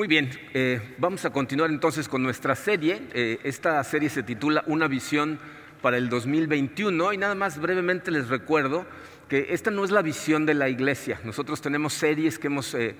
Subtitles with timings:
[0.00, 3.02] Muy bien, eh, vamos a continuar entonces con nuestra serie.
[3.12, 5.38] Eh, esta serie se titula Una visión
[5.82, 8.86] para el 2021 y nada más brevemente les recuerdo
[9.28, 11.20] que esta no es la visión de la iglesia.
[11.22, 12.94] Nosotros tenemos series que hemos eh,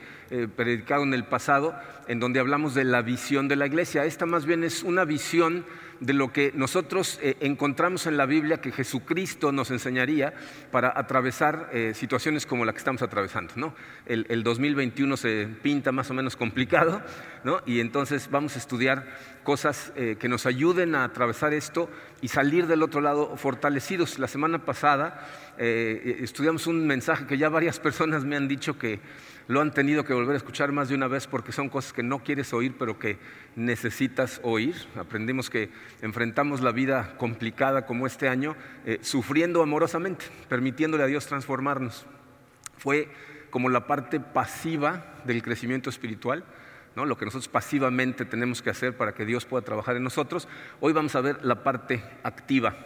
[0.55, 1.75] predicado en el pasado
[2.07, 4.05] en donde hablamos de la visión de la iglesia.
[4.05, 5.65] Esta más bien es una visión
[6.01, 10.33] de lo que nosotros eh, encontramos en la Biblia que Jesucristo nos enseñaría
[10.71, 13.53] para atravesar eh, situaciones como la que estamos atravesando.
[13.57, 13.75] ¿no?
[14.07, 17.03] El, 2021 se pinta más o menos complicado
[17.45, 17.61] ¿no?
[17.67, 19.07] y entonces vamos a estudiar
[19.45, 21.91] cosas eh, que nos ayuden a atravesar esto
[22.23, 24.19] y salir del otro lado fortalecidos.
[24.19, 28.99] La semana pasada estudiamos un mensaje que ya varias personas me han dicho que
[29.51, 32.05] lo han tenido que volver a escuchar más de una vez porque son cosas que
[32.05, 33.19] no quieres oír, pero que
[33.57, 34.77] necesitas oír.
[34.95, 35.71] Aprendimos que
[36.03, 38.55] enfrentamos la vida complicada como este año,
[38.87, 42.07] eh, sufriendo amorosamente, permitiéndole a Dios transformarnos.
[42.79, 43.09] Fue
[43.51, 46.45] como la parte pasiva del crecimiento espiritual.
[46.95, 47.05] ¿no?
[47.05, 50.47] lo que nosotros pasivamente tenemos que hacer para que Dios pueda trabajar en nosotros.
[50.81, 52.77] Hoy vamos a ver la parte activa,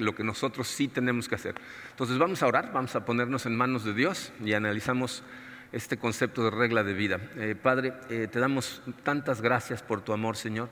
[0.00, 1.54] lo que nosotros sí tenemos que hacer.
[1.90, 5.22] Entonces vamos a orar, vamos a ponernos en manos de Dios y analizamos
[5.74, 7.18] este concepto de regla de vida.
[7.36, 10.68] Eh, Padre, eh, te damos tantas gracias por tu amor, Señor.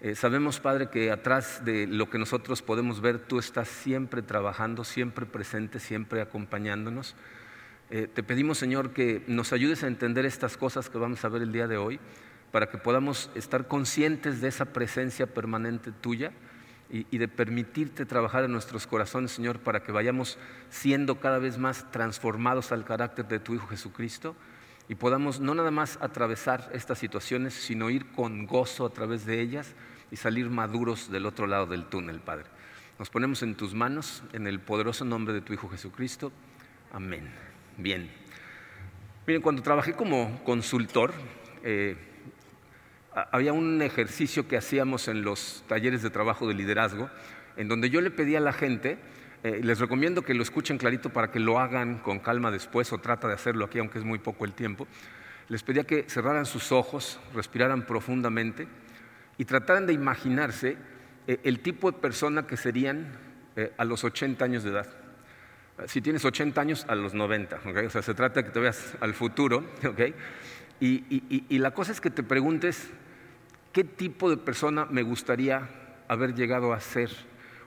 [0.00, 4.84] Eh, sabemos, Padre, que atrás de lo que nosotros podemos ver, tú estás siempre trabajando,
[4.84, 7.14] siempre presente, siempre acompañándonos.
[7.90, 11.52] te pedimos, Señor, que nos ayudes a entender estas cosas que vamos a ver el
[11.52, 12.00] día de hoy,
[12.50, 16.32] para que podamos estar conscientes de esa presencia permanente tuya
[16.92, 21.90] y, de permitirte trabajar en nuestros corazones, Señor, para que vayamos siendo cada vez más
[21.90, 24.36] transformados al carácter de tu Hijo Jesucristo
[24.90, 29.40] y podamos no nada más atravesar estas situaciones, sino ir con gozo a través de
[29.40, 29.74] ellas
[30.10, 32.44] y salir maduros del otro lado del túnel, Padre.
[32.98, 36.30] Nos ponemos en tus manos, en el poderoso nombre de tu Hijo Jesucristo.
[36.92, 37.32] Amén.
[37.78, 38.10] Bien.
[39.26, 41.14] Miren, cuando trabajé como consultor,
[41.62, 41.96] eh,
[43.14, 47.10] había un ejercicio que hacíamos en los talleres de trabajo de liderazgo,
[47.56, 48.98] en donde yo le pedía a la gente,
[49.42, 52.98] eh, les recomiendo que lo escuchen clarito para que lo hagan con calma después o
[52.98, 54.86] trata de hacerlo aquí, aunque es muy poco el tiempo,
[55.48, 58.68] les pedía que cerraran sus ojos, respiraran profundamente
[59.36, 60.76] y trataran de imaginarse
[61.26, 63.12] eh, el tipo de persona que serían
[63.56, 64.86] eh, a los 80 años de edad.
[65.86, 68.94] Si tienes 80 años, a los 90, o sea, se trata de que te veas
[69.00, 69.64] al futuro,
[70.86, 72.90] y la cosa es que te preguntes,
[73.72, 75.68] ¿qué tipo de persona me gustaría
[76.08, 77.10] haber llegado a ser?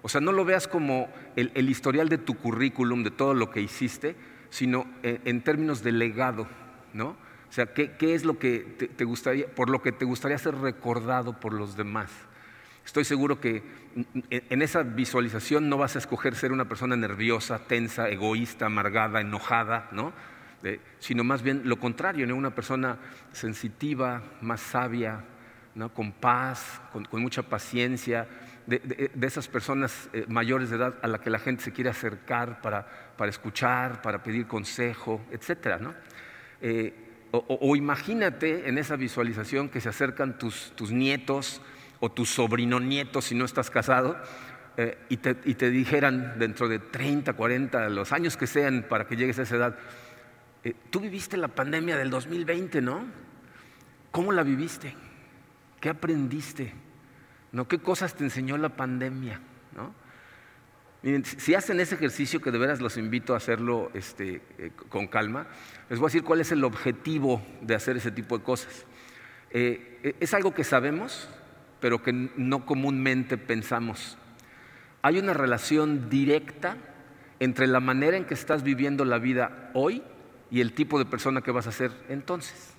[0.05, 3.59] O sea, no lo veas como el, historial de tu currículum, de todo lo que
[3.59, 4.15] hiciste,
[4.51, 6.47] sino en, términos de legado,
[6.93, 7.07] ¿no?
[7.49, 8.59] O sea, ¿qué, es lo que
[8.95, 12.11] te, gustaría, por lo que te gustaría ser recordado por los demás?
[12.85, 13.63] Estoy seguro que
[14.29, 19.89] en esa visualización no vas a escoger ser una persona nerviosa, tensa, egoísta, amargada, enojada,
[19.91, 20.13] ¿no?
[20.99, 22.97] Sino más bien lo contrario, una persona
[23.31, 25.23] sensitiva, más sabia,
[25.93, 28.27] con paz, con, mucha paciencia,
[28.65, 32.61] de, esas personas eh, mayores de edad a la que la gente se quiere acercar
[32.61, 32.87] para,
[33.27, 35.81] escuchar, para pedir consejo, etc.
[36.61, 36.93] Eh,
[37.31, 41.61] o, imagínate en esa visualización que se acercan tus, nietos
[41.99, 44.17] o tus sobrino nietos si no estás casado
[44.77, 49.05] eh, y, te, y, te, dijeran dentro de 30, 40, los años que sean para
[49.05, 49.77] que llegues a esa edad,
[50.89, 53.05] tú viviste la pandemia del 2020, ¿no?
[54.11, 54.95] ¿Cómo la viviste?
[55.79, 56.73] ¿Qué aprendiste?
[57.51, 57.67] ¿No?
[57.67, 59.39] ¿Qué cosas te enseñó la pandemia?
[61.05, 65.05] Miren, si hacen ese ejercicio, que de veras los invito a hacerlo este, eh, con
[65.05, 65.45] calma,
[65.87, 68.85] les voy a decir cuál es el objetivo de hacer ese tipo de cosas.
[69.51, 71.29] Eh, eh, es algo que sabemos,
[71.79, 74.17] pero que no comúnmente pensamos.
[75.03, 76.75] Hay una relación directa
[77.39, 80.01] entre la manera en que estás viviendo la vida hoy
[80.51, 82.75] y el tipo de persona que vas a ser entonces.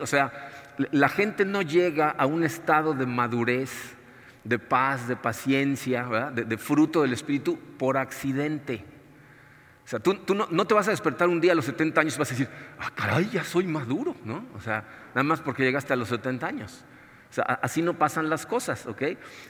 [0.00, 0.50] O sea,
[0.90, 3.94] la gente no llega a un estado de madurez,
[4.44, 8.84] de paz, de paciencia, de, fruto del Espíritu por accidente.
[9.84, 12.18] O sea, tú, no, te vas a despertar un día a los 70 años y
[12.18, 12.48] vas a decir,
[12.78, 14.44] ah, caray, ya soy maduro, ¿no?
[14.54, 14.84] O sea,
[15.14, 16.84] nada más porque llegaste a los 70 años.
[17.46, 19.02] Así no pasan las cosas, ¿ok?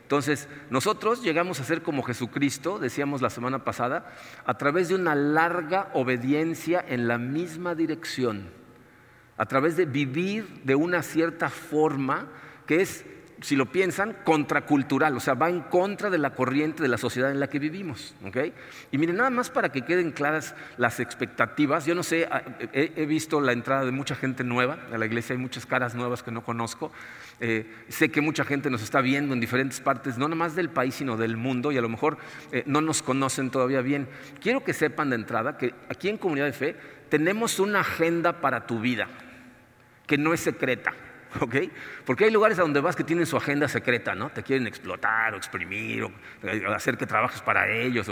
[0.02, 4.12] Entonces, nosotros llegamos a ser como Jesucristo, decíamos la semana pasada,
[4.44, 8.62] a través de una larga obediencia en la misma dirección
[9.36, 12.28] a través de vivir de una cierta forma
[12.66, 13.04] que es,
[13.40, 17.30] si lo piensan, contracultural, o sea, va en contra de la corriente de la sociedad
[17.30, 18.14] en la que vivimos.
[18.90, 22.42] Y miren, nada más para que queden claras las expectativas, yo no sé, ah,
[22.72, 26.22] he, visto la entrada de mucha gente nueva a la iglesia, hay muchas caras nuevas
[26.22, 26.92] que no conozco,
[27.40, 30.70] eh, sé que mucha gente nos está viendo en diferentes partes, no nada más del
[30.70, 32.18] país, sino del mundo, y a lo mejor
[32.52, 34.08] eh, no nos conocen todavía bien.
[34.40, 36.76] Quiero que sepan de entrada que aquí en Comunidad de Fe
[37.08, 39.08] tenemos una agenda para tu vida
[40.06, 40.92] que no es secreta.
[41.40, 41.56] ¿ok?
[42.04, 44.30] Porque hay lugares a donde vas que tienen su agenda secreta, ¿no?
[44.30, 46.12] Te quieren explotar o exprimir o
[46.42, 48.10] eh, hacer que trabajes para ellos.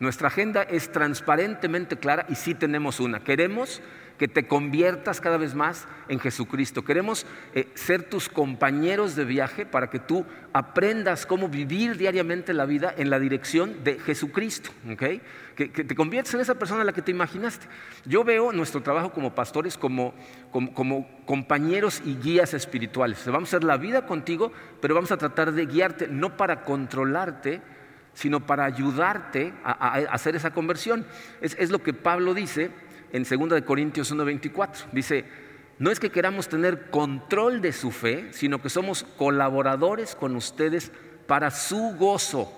[0.00, 3.20] Nuestra agenda es transparentemente clara y sí tenemos una.
[3.20, 3.82] Queremos
[4.18, 6.84] que te conviertas cada vez más en Jesucristo.
[6.84, 7.24] Queremos
[7.54, 12.92] eh, ser tus compañeros de viaje para que tú aprendas cómo vivir diariamente la vida
[12.96, 14.70] en la dirección de Jesucristo.
[15.54, 17.66] Que, te conviertas en esa persona a la que te imaginaste.
[18.04, 20.14] Yo veo nuestro trabajo como pastores como,
[21.24, 23.24] compañeros y guías espirituales.
[23.26, 27.60] Vamos a hacer la vida contigo, pero vamos a tratar de guiarte, no para controlarte,
[28.14, 31.06] sino para ayudarte a, hacer esa conversión.
[31.40, 32.70] Es, lo que Pablo dice
[33.12, 34.86] en 2 Corintios 1:24.
[34.92, 35.24] Dice,
[35.78, 40.90] no es que queramos tener control de su fe, sino que somos colaboradores con ustedes
[41.26, 42.52] para su gozo.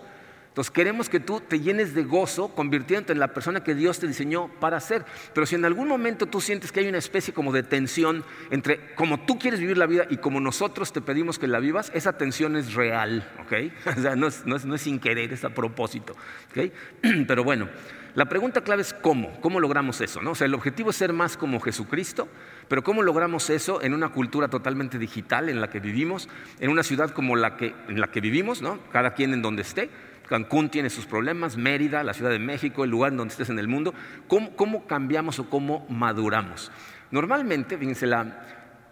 [0.49, 4.08] Entonces queremos que tú te llenes de gozo convirtiéndote en la persona que Dios te
[4.08, 5.05] diseñó para ser.
[5.32, 8.94] Pero si en algún momento tú sientes que hay una especie como de tensión entre
[8.96, 12.19] cómo tú quieres vivir la vida y como nosotros te pedimos que la vivas, esa
[12.19, 13.73] tensión es real, ¿ok?
[13.99, 16.17] O sea, no es, no es sin querer, es a propósito,
[16.50, 16.73] ¿ok?
[17.29, 17.69] Pero bueno,
[18.15, 20.21] la pregunta clave es cómo, cómo logramos eso.
[20.21, 20.33] ¿no?
[20.33, 22.29] O sea, el objetivo es ser más como Jesucristo,
[22.69, 26.29] pero cómo logramos eso en una cultura totalmente digital en la que vivimos,
[26.59, 28.79] en una ciudad como la que, en la que vivimos, ¿no?
[28.91, 29.91] cada quien en donde esté.
[30.29, 33.67] Cancún tiene sus problemas, Mérida, la Ciudad de México, el lugar donde estés en el
[33.67, 33.93] mundo.
[34.29, 36.71] ¿Cómo, cambiamos o cómo maduramos?
[37.11, 38.47] Normalmente, fíjense, la,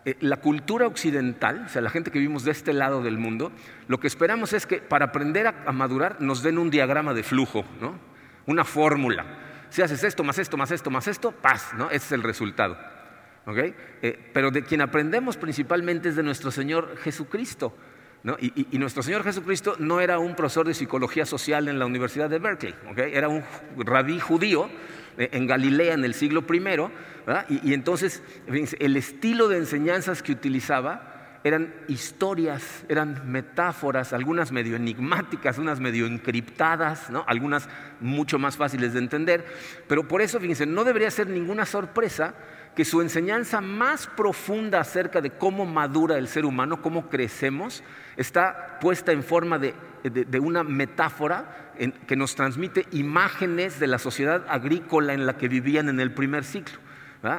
[0.04, 3.52] eh, la cultura occidental, o sea, la gente que vivimos de este lado del mundo,
[3.86, 7.64] lo que esperamos es que para aprender a madurar nos den un diagrama de flujo,
[7.80, 8.07] ¿no?
[8.48, 9.24] Una fórmula.
[9.68, 11.86] Si haces esto, más esto, más esto, más esto, paz, ¿no?
[11.90, 12.76] Ese es el resultado.
[13.56, 17.76] Eh, pero de quien aprendemos principalmente es de nuestro Señor Jesucristo.
[18.40, 22.38] Y, nuestro Señor Jesucristo no era un profesor de psicología social en la Universidad de
[22.38, 23.44] Berkeley, era un
[23.76, 24.68] rabí judío
[25.16, 30.32] eh, en Galilea en el siglo I, y, y entonces el estilo de enseñanzas que
[30.32, 37.68] utilizaba eran historias, eran metáforas, algunas medio enigmáticas, unas medio encriptadas, algunas
[38.00, 39.46] mucho más fáciles de entender.
[39.86, 42.34] Pero por eso, fíjense, no debería ser ninguna sorpresa
[42.74, 47.82] que su enseñanza más profunda acerca de cómo madura el ser humano, cómo crecemos,
[48.16, 49.74] está puesta en forma de,
[50.40, 51.72] una metáfora
[52.06, 56.44] que nos transmite imágenes de la sociedad agrícola en la que vivían en el primer
[56.44, 56.78] ciclo.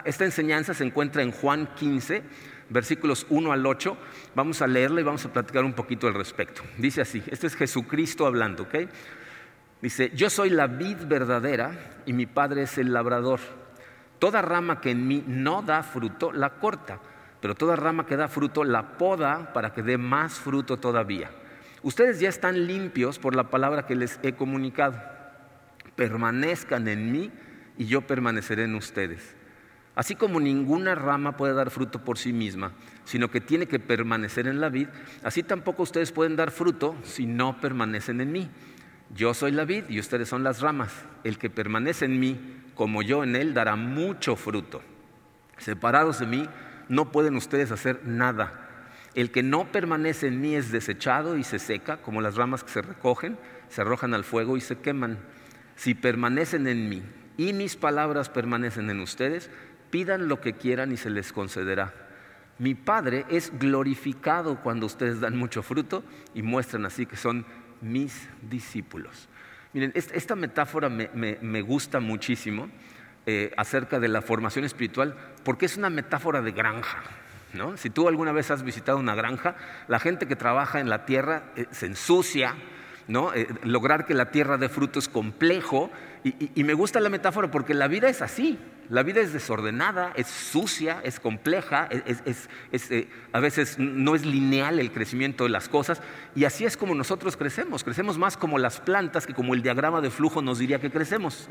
[0.03, 2.23] Esta enseñanza se encuentra en Juan 15
[2.69, 3.97] versículos 1 al 8.
[4.35, 6.61] Vamos a leerla y vamos a platicar un poquito al respecto.
[6.77, 8.75] Dice así, este es Jesucristo hablando, ¿ok?
[9.81, 13.39] Dice, yo soy la vid verdadera y mi padre es el labrador.
[14.19, 16.99] Toda rama que en mí no da fruto, la corta,
[17.39, 21.31] pero toda rama que da fruto, la poda para que dé más fruto todavía.
[21.81, 25.01] Ustedes ya están limpios por la palabra que les he comunicado.
[25.95, 27.31] Permanezcan en mí
[27.77, 29.35] y yo permaneceré en ustedes.
[29.99, 32.71] Así como ninguna rama puede dar fruto por sí misma,
[33.03, 34.87] sino que tiene que permanecer en la vid,
[35.23, 38.49] así tampoco ustedes pueden dar fruto si no permanecen en mí.
[39.13, 40.93] Yo soy la vid y ustedes son las ramas.
[41.25, 42.39] El que permanece en mí,
[42.75, 44.81] como yo en él, dará mucho fruto.
[45.57, 46.47] Separados de mí,
[46.87, 48.69] no pueden ustedes hacer nada.
[49.15, 52.71] El que no permanece en mí es desechado y se seca, como las ramas que
[52.71, 53.37] se recogen,
[53.67, 55.17] se arrojan al fuego y se queman.
[55.75, 57.03] Si permanecen en mí
[57.35, 59.49] y mis palabras permanecen en ustedes,
[59.89, 61.93] pidan lo que quieran y se les concederá.
[62.57, 66.03] Mi Padre es glorificado cuando ustedes dan mucho fruto
[66.33, 67.45] y muestran así que son
[67.81, 69.29] mis discípulos.
[69.71, 72.69] Miren, esta metáfora me, gusta muchísimo
[73.25, 77.03] eh, acerca de la formación espiritual porque es una metáfora de granja.
[77.53, 77.77] ¿no?
[77.77, 79.55] Si tú alguna vez has visitado una granja,
[79.87, 82.55] la gente que trabaja en la tierra eh, se ensucia,
[83.07, 83.33] ¿no?
[83.33, 85.91] Eh, lograr que la tierra dé fruto es complejo
[86.23, 88.57] y me gusta la metáfora porque la vida es así.
[88.89, 94.91] La vida es desordenada, es sucia, es compleja, eh, a veces no es lineal el
[94.91, 96.01] crecimiento de las cosas
[96.35, 97.83] y así es como nosotros crecemos.
[97.83, 101.47] Crecemos más como las plantas que como el diagrama de flujo nos diría que crecemos.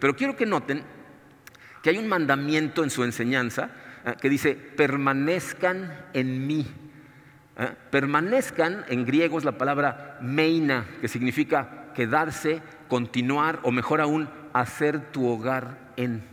[0.00, 0.82] Pero quiero que noten
[1.82, 3.70] que hay un mandamiento en su enseñanza
[4.06, 6.66] eh, que dice, permanezcan en mí.
[7.58, 7.68] ¿eh?
[7.90, 15.12] Permanezcan, en griego es la palabra meina, que significa quedarse, continuar o mejor aún, hacer
[15.12, 16.24] tu hogar en.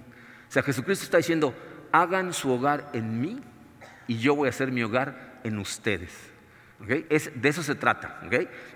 [0.47, 1.53] O sea, Jesucristo está diciendo,
[1.91, 3.41] hagan su hogar en mí
[4.07, 6.11] y yo voy a hacer mi hogar en ustedes.
[7.09, 8.21] Es, de eso se trata.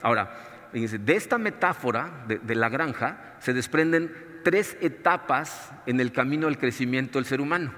[0.01, 4.13] Ahora, de esta metáfora de, la granja se desprenden
[4.43, 7.73] tres etapas en el camino al crecimiento del ser humano.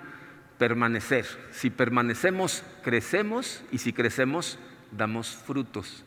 [0.57, 1.25] Permanecer.
[1.51, 4.57] Si permanecemos, crecemos y si crecemos,
[4.91, 6.05] damos frutos.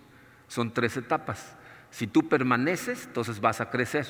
[0.49, 1.55] Son tres etapas.
[1.90, 4.07] Si tú permaneces, entonces vas a crecer.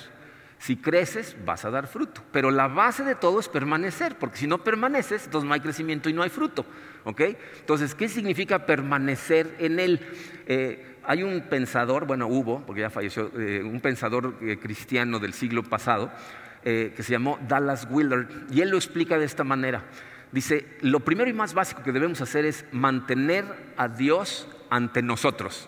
[0.58, 2.22] Si creces, vas a dar fruto.
[2.32, 6.08] Pero la base de todo es permanecer, porque si no permaneces, entonces no hay crecimiento
[6.08, 6.66] y no hay fruto.
[7.16, 10.00] Entonces, ¿qué significa permanecer en él?
[10.46, 15.32] Eh, hay un pensador, bueno, hubo, porque ya falleció, eh, un pensador eh, cristiano del
[15.32, 16.10] siglo pasado,
[16.60, 19.84] que se llamó Dallas Willard, y él lo explica de esta manera.
[20.32, 25.66] Dice, lo primero y más básico que debemos hacer es mantener a Dios ante nosotros.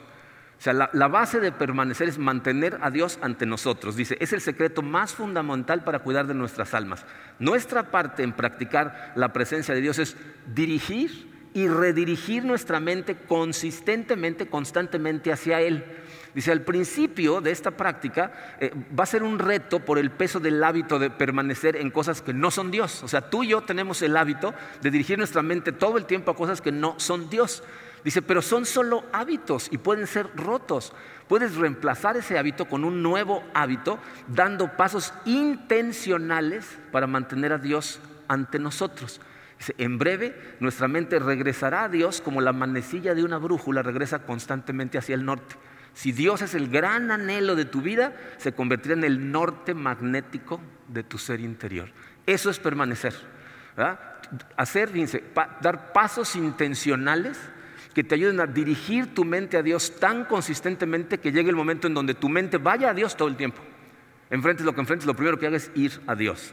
[0.60, 3.96] O sea, la, base de permanecer es mantener a Dios ante nosotros.
[3.96, 7.06] Dice, es el secreto más fundamental para cuidar de nuestras almas.
[7.38, 10.18] Nuestra parte en practicar la presencia de Dios es
[10.54, 15.82] dirigir y redirigir nuestra mente consistentemente, constantemente hacia Él.
[16.34, 20.40] Dice, al principio de esta práctica eh, va a ser un reto por el peso
[20.40, 23.02] del hábito de permanecer en cosas que no son Dios.
[23.02, 24.52] O sea, tú y yo tenemos el hábito
[24.82, 27.64] de dirigir nuestra mente todo el tiempo a cosas que no son Dios.
[28.04, 30.92] Dice, pero son solo hábitos y pueden ser rotos.
[31.28, 38.00] Puedes reemplazar ese hábito con un nuevo hábito, dando pasos intencionales para mantener a Dios
[38.28, 39.20] ante nosotros.
[39.58, 44.20] Dice, en breve nuestra mente regresará a Dios como la manecilla de una brújula regresa
[44.20, 45.56] constantemente hacia el norte.
[45.92, 50.60] Si Dios es el gran anhelo de tu vida, se convertirá en el norte magnético
[50.88, 51.90] de tu ser interior.
[52.26, 53.14] Eso es permanecer.
[54.56, 55.24] Hacer, dice,
[55.60, 57.38] dar pasos intencionales
[57.94, 61.86] que te ayuden a dirigir tu mente a Dios tan consistentemente que llegue el momento
[61.86, 63.60] en donde tu mente vaya a Dios todo el tiempo.
[64.30, 66.52] Enfrentes lo que enfrentes, lo primero que hagas es ir a Dios.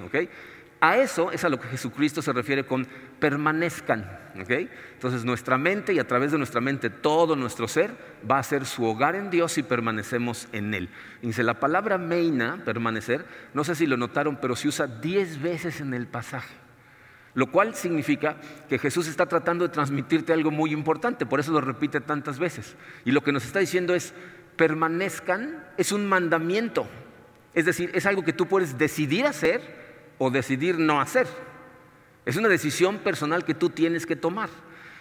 [0.80, 2.88] A eso es a lo que Jesucristo se refiere con
[3.20, 4.28] permanezcan.
[4.36, 7.92] Entonces nuestra mente y a través de nuestra mente todo nuestro ser
[8.30, 10.90] va a ser su hogar en Dios y permanecemos en Él.
[11.22, 15.82] Dice la palabra meina, permanecer, no sé si lo notaron, pero se usa diez veces
[15.82, 16.67] en el pasaje.
[17.38, 21.62] Lo cual significa que Jesús está tratando de transmitirte algo muy importante, por eso lo
[21.62, 22.76] repite tantas veces.
[23.06, 24.16] Y lo que nos está diciendo es,
[24.56, 26.88] permanezcan, es un mandamiento.
[27.54, 29.62] Es decir, es algo que tú puedes decidir hacer
[30.18, 31.28] o decidir no hacer.
[32.26, 34.50] Es una decisión personal que tú tienes que tomar.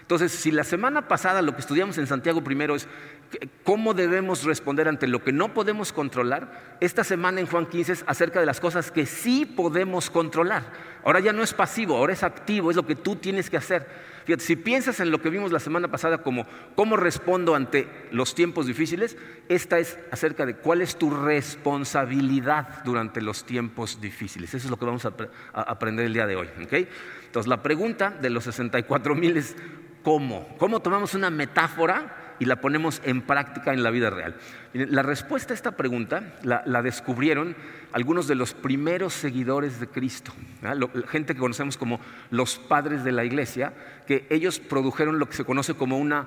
[0.03, 2.87] Entonces, si la semana pasada lo que estudiamos en Santiago primero es
[3.65, 8.05] cómo debemos responder ante lo que no podemos controlar, esta semana en Juan 15 es
[8.07, 10.65] acerca de las cosas que sí podemos controlar.
[11.05, 13.87] Ahora ya no es pasivo, ahora es activo, es lo que tú tienes que hacer.
[14.25, 18.35] Fíjate, si piensas en lo que vimos la semana pasada como cómo respondo ante los
[18.35, 19.17] tiempos difíciles,
[19.49, 24.53] esta es acerca de cuál es tu responsabilidad durante los tiempos difíciles.
[24.53, 25.13] Eso es lo que vamos a,
[25.53, 26.49] aprender el día de hoy.
[26.59, 29.55] Entonces, la pregunta de los 64 mil es,
[30.07, 30.47] ¿Cómo?
[30.59, 34.37] ¿Cómo tomamos una metáfora y la ponemos en práctica en la vida real?
[34.73, 37.57] La respuesta a esta pregunta la, descubrieron
[37.93, 40.33] algunos de los primeros seguidores de Cristo,
[41.09, 42.01] gente que conocemos como
[42.31, 43.73] los padres de la iglesia,
[44.07, 46.27] que ellos produjeron lo que se conoce como una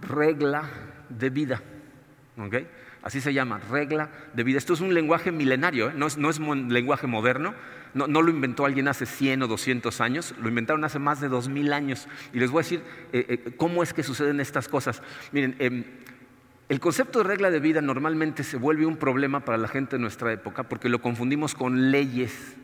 [0.00, 0.68] regla
[1.08, 1.62] de vida.
[3.02, 4.58] Así se llama, regla de vida.
[4.58, 5.92] Esto es un lenguaje milenario, ¿eh?
[5.94, 7.54] no, es, no es lenguaje moderno,
[7.94, 11.72] no, lo inventó alguien hace 100 o 200 años, lo inventaron hace más de 2000
[11.72, 12.08] años.
[12.32, 12.82] Y les voy a decir
[13.12, 15.02] eh, eh, cómo es que suceden estas cosas.
[15.32, 15.84] Miren, em,
[16.68, 20.02] el concepto de regla de vida normalmente se vuelve un problema para la gente de
[20.02, 22.56] nuestra época porque lo confundimos con leyes.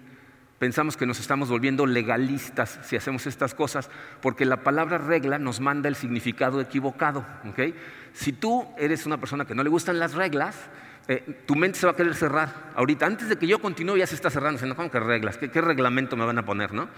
[0.59, 3.89] Pensamos que nos estamos volviendo legalistas si hacemos estas cosas,
[4.21, 7.25] porque la palabra regla nos manda el significado equivocado.
[8.13, 10.69] Si tú eres una persona que no le gustan las reglas,
[11.11, 12.71] eh, tu mente se va a querer cerrar.
[12.76, 14.61] Ahorita, antes de que yo continúe, ya se está cerrando.
[14.76, 15.38] ¿Cómo que reglas?
[15.38, 16.73] ¿Qué, reglamento me van a poner?
[16.73, 16.88] ¿no?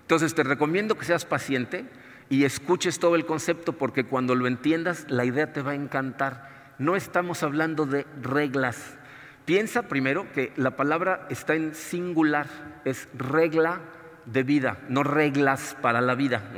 [0.00, 1.84] Entonces, te recomiendo que seas paciente
[2.30, 6.74] y escuches todo el concepto, porque cuando lo entiendas, la idea te va a encantar.
[6.78, 8.96] No estamos hablando de reglas.
[9.44, 12.46] Piensa primero que la palabra está en singular,
[12.86, 13.82] es regla
[14.24, 16.50] de vida, no reglas para la vida.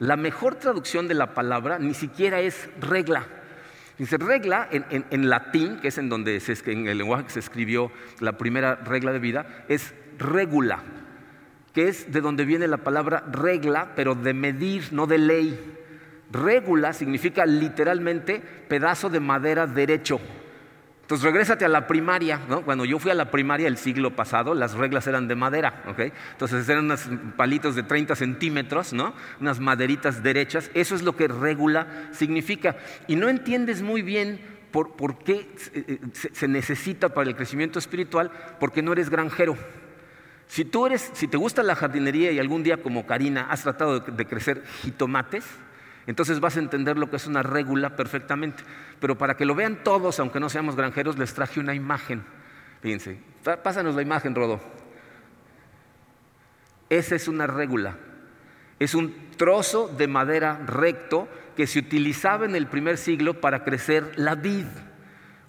[0.00, 3.28] La mejor traducción de la palabra ni siquiera es regla
[3.98, 8.36] Dice, regla en, latín, que es en donde en el lenguaje que se escribió la
[8.36, 10.82] primera regla de vida, es regula,
[11.72, 15.78] que es de donde viene la palabra regla, pero de medir, no de ley.
[16.30, 20.20] Regula significa literalmente pedazo de madera derecho.
[21.06, 22.40] Entonces, regrésate a la primaria.
[22.48, 22.62] ¿no?
[22.62, 25.84] Cuando yo fui a la primaria el siglo pasado, las reglas eran de madera.
[25.86, 26.12] ¿okay?
[26.32, 29.14] Entonces, eran unos palitos de 30 centímetros, ¿no?
[29.40, 30.68] unas maderitas derechas.
[30.74, 32.74] Eso es lo que regula significa.
[33.06, 34.40] Y no entiendes muy bien
[34.72, 39.56] por, por qué eh, se, se, necesita para el crecimiento espiritual, porque no eres granjero.
[40.48, 44.00] Si tú eres, si te gusta la jardinería y algún día como Karina has tratado
[44.00, 45.44] de crecer jitomates,
[46.06, 48.62] entonces vas a entender lo que es una regula perfectamente.
[49.00, 52.24] Pero para que lo vean todos, aunque no seamos granjeros, les traje una imagen.
[52.80, 53.18] Fíjense,
[53.62, 54.60] pásanos la imagen, Rodo.
[56.88, 57.96] Esa es una regula.
[58.78, 64.12] Es un trozo de madera recto que se utilizaba en el primer siglo para crecer
[64.16, 64.66] la vid.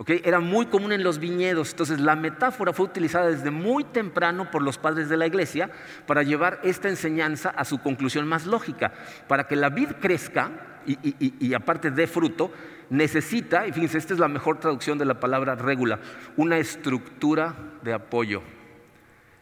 [0.05, 1.71] Era muy común en los viñedos.
[1.71, 5.71] Entonces la metáfora fue utilizada desde muy temprano por los padres de la iglesia
[6.05, 8.93] para llevar esta enseñanza a su conclusión más lógica.
[9.27, 10.51] Para que la vid crezca
[10.85, 12.51] y, aparte dé fruto,
[12.89, 15.99] necesita, y fíjense, esta es la mejor traducción de la palabra regula,
[16.37, 18.41] una estructura de apoyo.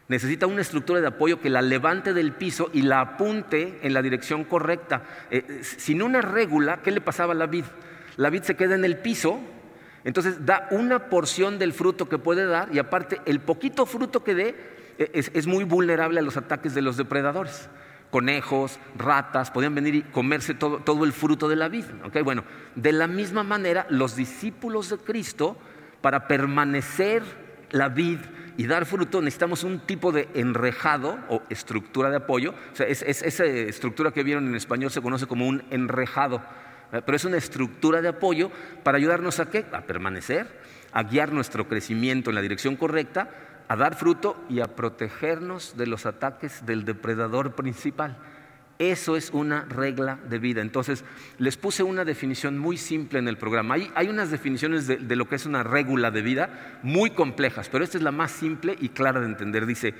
[0.08, 4.02] Necesita una estructura de apoyo que la levante del piso y la apunte en la
[4.02, 5.02] dirección correcta.
[5.30, 7.64] Eh, sin una regula, ¿qué le pasaba a la vid?
[8.16, 9.40] La vid se queda en el piso
[10.06, 14.36] entonces da una porción del fruto que puede dar y aparte el poquito fruto que
[14.36, 14.54] dé
[14.98, 17.68] e, es, muy vulnerable a los ataques de los depredadores.
[18.12, 21.86] Conejos, ratas, podían venir y comerse todo, el fruto de la vid.
[22.22, 22.44] Bueno,
[22.76, 25.56] de la misma manera, los discípulos de Cristo,
[26.02, 27.24] para permanecer
[27.72, 28.20] la vid
[28.56, 32.54] y dar fruto, necesitamos un tipo de enrejado o estructura de apoyo.
[32.72, 36.42] O sea, esa estructura que vieron en español se conoce como un enrejado
[36.90, 38.50] pero es una estructura de apoyo
[38.82, 39.66] para ayudarnos a qué?
[39.72, 40.46] A permanecer,
[40.92, 43.30] a guiar nuestro crecimiento en la dirección correcta,
[43.68, 48.16] a dar fruto y a protegernos de los ataques del depredador principal.
[48.78, 50.60] Eso es una regla de vida.
[50.60, 51.02] Entonces,
[51.38, 53.76] les puse una definición muy simple en el programa.
[53.94, 57.84] Hay, unas definiciones de, de, lo que es una regla de vida muy complejas, pero
[57.84, 59.64] esta es la más simple y clara de entender.
[59.64, 59.94] Dice,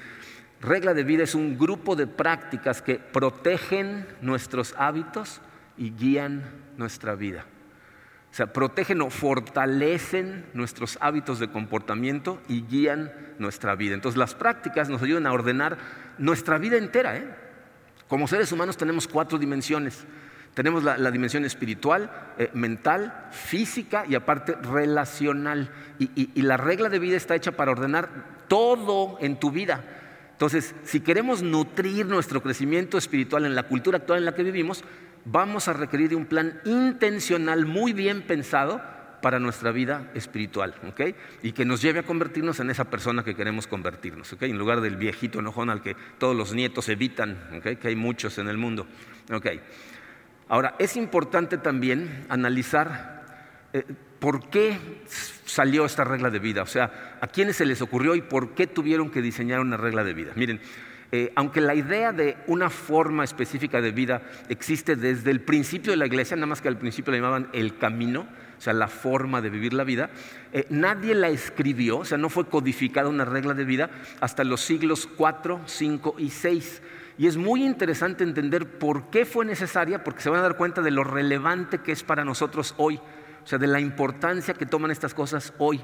[0.61, 5.41] regla de vida es un grupo de prácticas que protegen nuestros hábitos
[5.79, 6.43] y guían
[6.77, 7.45] nuestra vida.
[8.31, 13.95] O sea, protegen o fortalecen nuestros hábitos de comportamiento y guían nuestra vida.
[13.95, 15.79] Entonces las prácticas nos ayudan a ordenar
[16.19, 17.17] nuestra vida entera.
[17.17, 17.27] ¿eh?
[18.09, 20.05] Como seres humanos tenemos cuatro dimensiones.
[20.53, 25.71] Tenemos la, dimensión espiritual, eh, mental, física y aparte relacional.
[25.99, 28.09] y la regla de vida está hecha para ordenar
[28.49, 29.85] todo en tu vida.
[30.37, 34.85] Entonces, si queremos nutrir nuestro crecimiento espiritual en la cultura actual en la que vivimos,
[35.25, 38.83] vamos a requerir de un plan intencional muy bien pensado
[39.23, 40.75] para nuestra vida espiritual,
[41.43, 44.97] Y que nos lleve a convertirnos en esa persona que queremos convertirnos, En lugar del
[44.97, 48.87] viejito enojón al que todos los nietos evitan, Que hay muchos en el mundo,
[50.49, 53.25] Ahora, es importante también analizar
[53.73, 53.85] eh,
[54.19, 54.79] por qué
[55.45, 58.67] salió esta regla de vida, o sea, a quiénes se les ocurrió y por qué
[58.67, 60.33] tuvieron que diseñar una regla de vida.
[60.35, 60.61] Miren,
[61.13, 65.97] eh, aunque la idea de una forma específica de vida existe desde el principio de
[65.97, 68.27] la iglesia, nada más que al principio la llamaban el camino,
[68.59, 70.11] o sea, la forma de vivir la vida,
[70.53, 74.63] eh, nadie la escribió, o sea, no fue codificada una regla de vida hasta los
[74.63, 76.83] siglos 4, 5 y 6.
[77.19, 80.83] Y es muy interesante entender por qué fue necesaria, porque se van a dar cuenta
[80.83, 83.01] de lo relevante que es para nosotros hoy,
[83.47, 85.81] o sea, de la importancia que toman estas cosas hoy.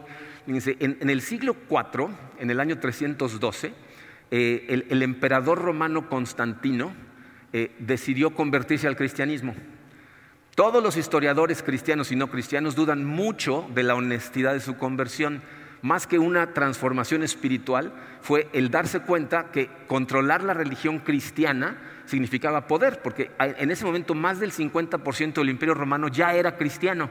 [0.49, 3.73] en, en el siglo 4, en el año 312,
[4.33, 6.93] eh, el, emperador romano Constantino
[7.53, 9.55] eh, decidió convertirse al cristianismo.
[10.57, 15.41] Todos los historiadores cristianos y no cristianos dudan mucho de la honestidad de su conversión.
[15.83, 22.67] Más que una transformación espiritual, fue el darse cuenta que controlar la religión cristiana significaba
[22.67, 27.11] poder, porque en ese momento más del 50% del imperio romano ya era cristiano.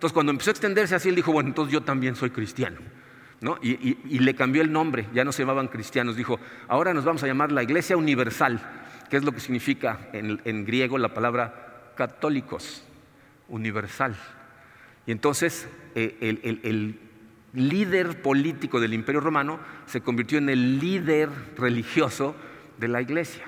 [0.00, 2.78] Entonces cuando empezó a extenderse así, él dijo, bueno, entonces yo también soy cristiano.
[3.60, 7.26] Y, le cambió el nombre, ya no se llamaban cristianos, dijo, ahora nos vamos a
[7.26, 8.62] llamar la Iglesia Universal,
[9.10, 12.82] que es lo que significa en, griego la palabra católicos,
[13.50, 14.16] universal.
[15.04, 16.16] Y entonces eh,
[16.62, 16.98] el,
[17.52, 22.34] líder político del Imperio Romano se convirtió en el líder religioso
[22.78, 23.44] de la Iglesia.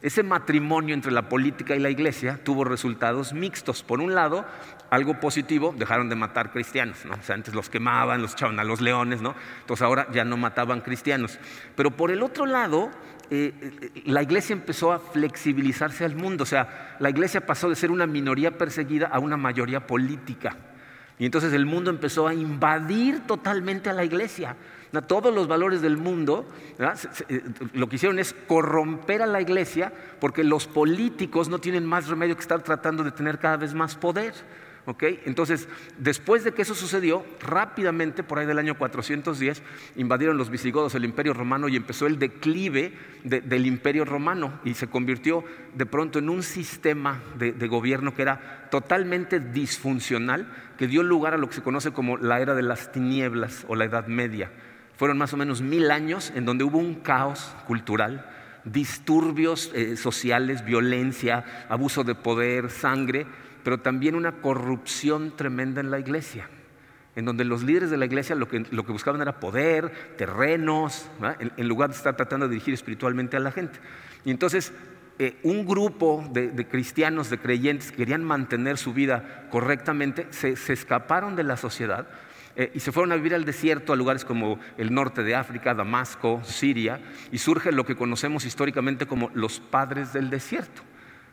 [0.00, 3.82] Ese matrimonio entre la política y la iglesia tuvo resultados mixtos.
[3.82, 4.46] Por un lado,
[4.90, 7.14] algo positivo, dejaron de matar cristianos, ¿no?
[7.14, 9.34] O sea, antes los quemaban, los echaban a los leones, ¿no?
[9.60, 11.38] Entonces ahora ya no mataban cristianos.
[11.74, 12.90] Pero por el otro lado,
[13.30, 17.76] eh, eh, la iglesia empezó a flexibilizarse al mundo, o sea, la iglesia pasó de
[17.76, 20.56] ser una minoría perseguida a una mayoría política.
[21.18, 24.56] Y entonces el mundo empezó a invadir totalmente a la iglesia.
[25.06, 26.48] Todos los valores del mundo
[27.28, 27.42] eh,
[27.74, 32.36] lo que hicieron es corromper a la iglesia porque los políticos no tienen más remedio
[32.36, 34.32] que estar tratando de tener cada vez más poder.
[35.26, 39.62] Entonces, después de que eso sucedió, rápidamente, por ahí del año 410,
[39.96, 44.86] invadieron los visigodos el imperio romano y empezó el declive del imperio romano y se
[44.86, 51.34] convirtió de pronto en un sistema de, gobierno que era totalmente disfuncional, que dio lugar
[51.34, 54.50] a lo que se conoce como la era de las tinieblas o la Edad Media.
[54.96, 58.26] Fueron más o menos mil años en donde hubo un caos cultural,
[58.64, 63.26] disturbios eh, sociales, violencia, abuso de poder, sangre,
[63.64, 66.48] pero también una corrupción tremenda en la iglesia,
[67.16, 71.10] en donde los líderes de la iglesia lo que, buscaban era poder, terrenos,
[71.56, 73.78] en, lugar de estar tratando de dirigir espiritualmente a la gente.
[74.24, 74.72] Y entonces
[75.18, 81.34] eh, un grupo de, cristianos, de creyentes, que querían mantener su vida correctamente, se escaparon
[81.36, 82.06] de la sociedad
[82.58, 85.74] eh, y se fueron a vivir al desierto, a lugares como el norte de África,
[85.74, 90.82] Damasco, Siria, y surge lo que conocemos históricamente como los padres del desierto.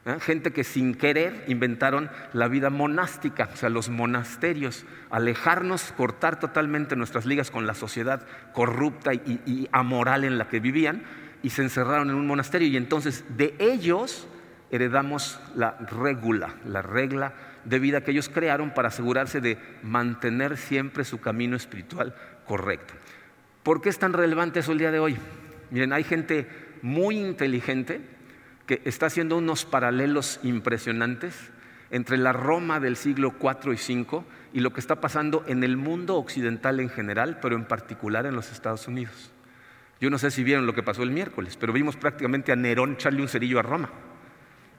[0.06, 0.18] ¿Eh?
[0.20, 6.96] Gente que sin querer inventaron la vida monástica, o sea, los monasterios, alejarnos, cortar totalmente
[6.96, 11.04] nuestras ligas con la sociedad corrupta y, y amoral en la que vivían,
[11.44, 12.68] y se encerraron en un monasterio.
[12.68, 14.28] Y entonces de ellos
[14.72, 17.34] heredamos la regula, la regla
[17.66, 22.16] de vida que ellos crearon para asegurarse de mantener siempre su camino espiritual
[22.46, 22.94] correcto.
[23.64, 25.18] ¿Por qué es tan relevante eso el día de hoy?
[25.72, 26.48] Miren, hay gente
[26.82, 28.02] muy inteligente
[28.66, 31.52] que está haciendo unos paralelos impresionantes
[31.92, 34.24] entre la Roma del siglo IV y V
[34.54, 38.36] y lo que está pasando en el mundo occidental en general, pero en particular en
[38.36, 39.32] los Estados Unidos.
[40.02, 42.94] Yo no sé si vieron lo que pasó el miércoles, pero vimos prácticamente a Nerón
[42.94, 43.90] echarle un cerillo a Roma.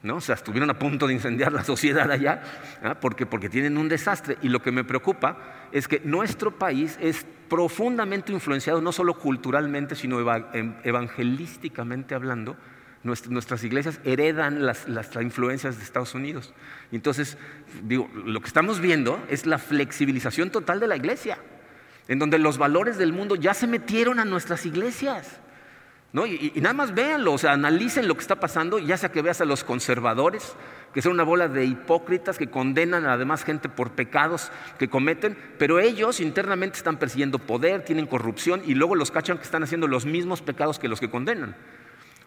[0.03, 0.17] ¿no?
[0.17, 2.41] O sea, estuvieron a punto de incendiar la sociedad allá,
[2.83, 2.95] ¿ah?
[2.99, 4.37] porque, porque tienen un desastre.
[4.41, 5.37] Y lo que me preocupa
[5.71, 10.19] es que nuestro país es profundamente influenciado, no solo culturalmente, sino
[10.53, 12.55] em, evangelísticamente hablando.
[13.03, 16.53] Nuestras iglesias heredan las, las influencias de Estados Unidos.
[16.91, 17.37] Entonces,
[17.83, 21.37] digo, lo que estamos viendo es la flexibilización total de la iglesia,
[22.07, 25.39] en donde los valores del mundo ya se metieron a nuestras iglesias.
[26.25, 29.41] Y, nada más véanlo, o sea, analicen lo que está pasando, ya sea que veas
[29.41, 30.55] a los conservadores,
[30.93, 34.89] que son una bola de hipócritas que condenan a la demás gente por pecados que
[34.89, 39.63] cometen, pero ellos internamente están persiguiendo poder, tienen corrupción y luego los cachan que están
[39.63, 41.55] haciendo los mismos pecados que los que condenan.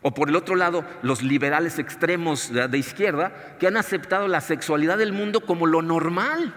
[0.02, 4.98] O por el otro lado, los liberales extremos de izquierda que han aceptado la sexualidad
[4.98, 6.54] del mundo como lo normal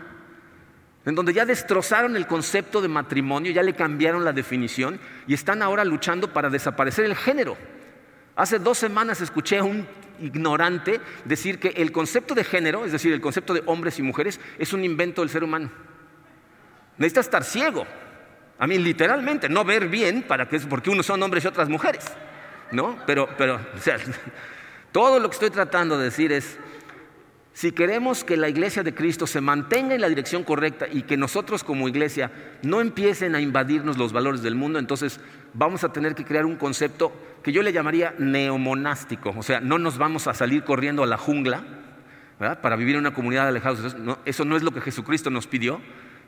[1.06, 5.62] en donde ya destrozaron el concepto de matrimonio, ya le cambiaron la definición y están
[5.62, 7.58] ahora luchando para desaparecer el género.
[8.36, 9.86] Hace dos semanas escuché a un
[10.22, 14.40] ignorante decir que el concepto de género, es decir, el concepto de hombres y mujeres,
[14.58, 15.70] es un invento del ser humano.
[16.98, 17.86] Necesita estar ciego.
[18.58, 22.06] A mí, literalmente, no ver bien para que, porque unos son hombres y otras mujeres.
[22.74, 22.98] ¿No?
[23.06, 23.60] Pero, pero,
[24.92, 26.58] todo lo que estoy tratando de decir es,
[27.54, 31.16] si queremos que la iglesia de Cristo se mantenga en la dirección correcta y que
[31.16, 32.32] nosotros como iglesia
[32.64, 35.20] no empiecen a invadirnos los valores del mundo, entonces
[35.54, 39.36] vamos a tener que crear un concepto que yo le llamaría neomonástico.
[39.38, 41.64] O sea, no nos vamos a salir corriendo a la jungla
[42.40, 43.78] para vivir en una comunidad alejada.
[44.26, 45.80] eso no es lo que Jesucristo nos pidió.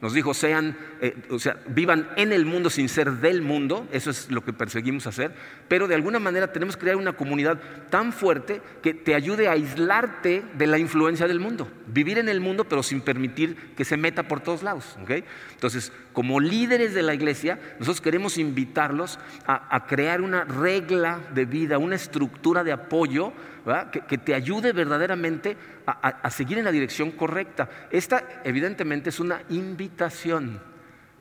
[0.01, 4.09] Nos dijo, sean, eh, o sea, vivan en el mundo sin ser del mundo, eso
[4.09, 5.33] es lo que perseguimos hacer,
[5.67, 9.53] pero de alguna manera tenemos que crear una comunidad tan fuerte que te ayude a
[9.53, 13.97] aislarte de la influencia del mundo, vivir en el mundo pero sin permitir que se
[13.97, 14.97] meta por todos lados.
[15.53, 21.77] Entonces, como líderes de la iglesia, nosotros queremos invitarlos a crear una regla de vida,
[21.77, 23.33] una estructura de apoyo
[24.07, 27.69] que, te ayude verdaderamente a, seguir en la dirección correcta.
[27.89, 30.61] Esta evidentemente es una invitación.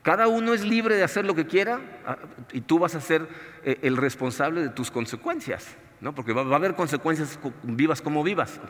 [0.02, 2.18] Cada uno es libre de hacer lo que quiera ah,
[2.52, 3.26] y tú vas a ser
[3.64, 5.76] eh, el responsable de tus consecuencias.
[6.00, 6.14] ¿No?
[6.14, 8.60] porque va, a haber consecuencias vivas como vivas.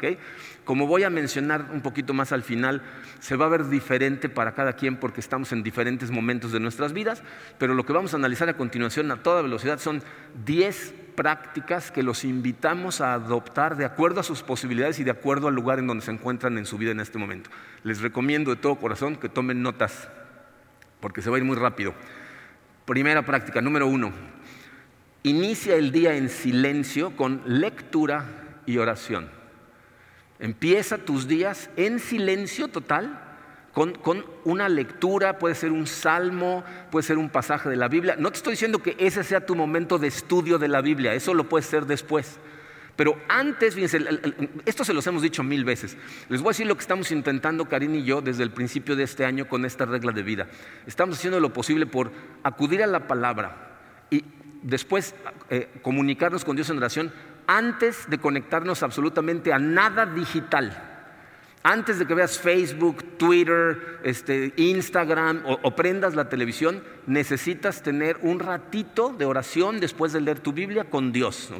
[0.64, 2.82] Como voy a mencionar un poquito más al final,
[3.20, 6.92] se va a ver diferente para cada quien porque estamos en diferentes momentos de nuestras
[6.92, 7.22] vidas,
[7.58, 10.02] pero lo que vamos a analizar a continuación a toda velocidad son
[10.44, 15.48] 10 prácticas que los invitamos a adoptar de acuerdo a sus posibilidades y de acuerdo
[15.48, 17.50] al lugar en donde se encuentran en su vida en este momento.
[17.82, 20.08] Les recomiendo de todo corazón que tomen notas,
[21.00, 21.94] porque se va a ir muy rápido.
[22.84, 24.12] Primera práctica, número uno,
[25.24, 29.28] inicia el día en silencio con lectura y oración.
[30.38, 33.20] Empieza tus días en silencio total
[33.72, 38.16] con, una lectura, puede ser un salmo, puede ser un pasaje de la Biblia.
[38.18, 41.34] No te estoy diciendo que ese sea tu momento de estudio de la Biblia, eso
[41.34, 42.38] lo puedes hacer después.
[42.94, 43.98] Pero antes, fíjense,
[44.66, 45.96] esto se los hemos dicho mil veces.
[46.28, 49.02] Les voy a decir lo que estamos intentando, Karin y yo, desde el principio de
[49.02, 50.48] este año con esta regla de vida.
[50.86, 52.12] Estamos haciendo lo posible por
[52.44, 53.78] acudir a la palabra
[54.10, 54.22] y
[54.64, 55.14] después
[55.50, 57.12] eh, comunicarnos con Dios en oración
[57.46, 60.90] antes de conectarnos absolutamente a nada digital.
[61.66, 68.38] Antes de que veas Facebook, Twitter, este, Instagram o, prendas la televisión, necesitas tener un
[68.38, 71.50] ratito de oración después de leer tu Biblia con Dios.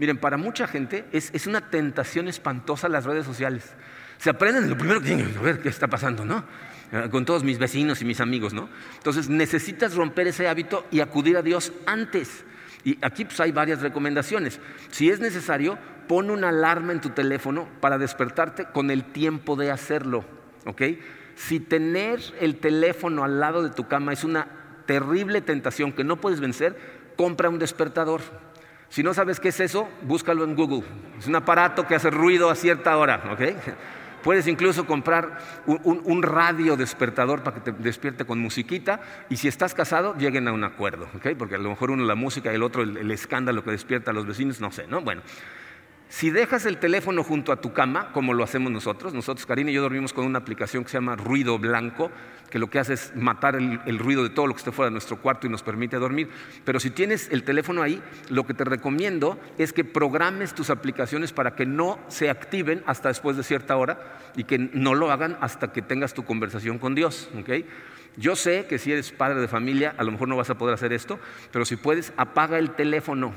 [0.00, 3.72] Miren, para mucha gente es, una tentación espantosa las redes sociales.
[4.18, 6.42] Se aprenden lo primero que tienen que ver qué está pasando, ¿no?
[6.92, 8.68] Eh, con todos mis vecinos y mis amigos, ¿no?
[8.96, 12.44] Entonces necesitas romper ese hábito y acudir a Dios antes.
[12.84, 14.60] Y aquí pues, hay varias recomendaciones.
[14.90, 19.72] Si es necesario, pon una alarma en tu teléfono para despertarte con el tiempo de
[19.72, 20.24] hacerlo.
[20.66, 20.82] ¿ok?
[21.34, 24.46] Si tener el teléfono al lado de tu cama es una
[24.86, 26.78] terrible tentación que no puedes vencer,
[27.16, 28.20] compra un despertador.
[28.88, 30.84] Si no sabes qué es eso, búscalo en Google.
[31.18, 33.32] Es un aparato que hace ruido a cierta hora.
[33.32, 33.40] ¿ok?
[34.26, 39.72] Puedes incluso comprar un, radio despertador para que te despierte con musiquita y si estás
[39.72, 41.06] casado, lleguen a un acuerdo,
[41.38, 44.10] porque a lo mejor uno la música y el otro el, el escándalo que despierta
[44.10, 45.00] a los vecinos, no sé, ¿no?
[45.00, 45.22] Bueno,
[46.08, 49.74] si dejas el teléfono junto a tu cama, como lo hacemos nosotros, nosotros, Karina y
[49.74, 52.12] yo dormimos con una aplicación que se llama Ruido Blanco,
[52.48, 54.92] que lo que hace es matar el, ruido de todo lo que esté fuera de
[54.92, 56.28] nuestro cuarto y nos permite dormir.
[56.64, 61.32] Pero si tienes el teléfono ahí, lo que te recomiendo es que programes tus aplicaciones
[61.32, 65.36] para que no se activen hasta después de cierta hora y que no lo hagan
[65.40, 67.30] hasta que tengas tu conversación con Dios.
[68.16, 70.74] Yo sé que si eres padre de familia, a lo mejor no vas a poder
[70.74, 71.18] hacer esto,
[71.52, 73.32] pero si puedes, apaga el teléfono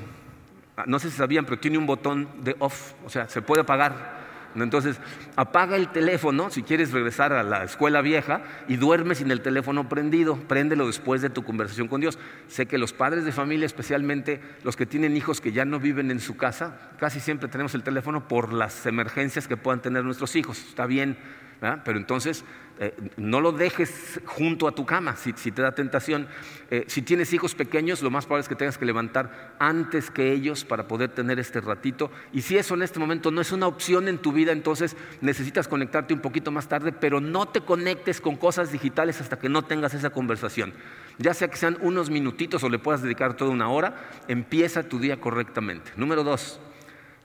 [0.88, 4.20] no sé si sabían, pero tiene un botón de off, o sea, se puede apagar.
[4.56, 5.00] Entonces,
[5.36, 9.88] apaga el teléfono si quieres regresar a la escuela vieja y duerme sin el teléfono
[9.88, 10.36] prendido.
[10.36, 12.18] Préndelo después de tu conversación con Dios.
[12.48, 16.10] Sé que los padres de familia, especialmente los que tienen hijos que ya no viven
[16.10, 20.36] en su casa, casi siempre tenemos el teléfono por las emergencias que puedan tener nuestros
[20.36, 20.58] hijos.
[20.58, 21.18] Está bien,
[21.60, 22.46] pero entonces
[22.82, 26.28] eh, no lo dejes junto a tu cama si, te da tentación.
[26.72, 30.32] Eh, si tienes hijos pequeños, lo más probable es que tengas que levantar antes que
[30.32, 32.10] ellos para poder tener este ratito.
[32.32, 35.68] Y si eso en este momento no es una opción en tu vida, entonces necesitas
[35.68, 39.64] conectarte un poquito más tarde, pero no te conectes con cosas digitales hasta que no
[39.64, 40.74] tengas esa conversación.
[41.18, 45.00] Ya sea que sean unos minutitos o le puedas dedicar toda una hora, empieza tu
[45.00, 45.92] día correctamente.
[45.98, 46.62] Número dos,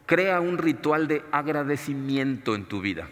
[0.04, 3.06] crea un ritual de agradecimiento en tu vida.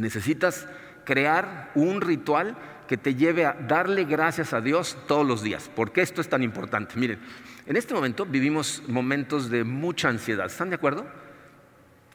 [0.00, 0.66] Necesitas
[1.04, 2.56] crear un ritual
[2.88, 5.68] que te lleve a darle gracias a Dios todos los días.
[5.68, 6.96] ¿Por qué esto es tan importante?
[6.96, 7.20] Miren,
[7.66, 10.46] en este momento vivimos momentos de mucha ansiedad.
[10.46, 11.02] ¿Están de acuerdo?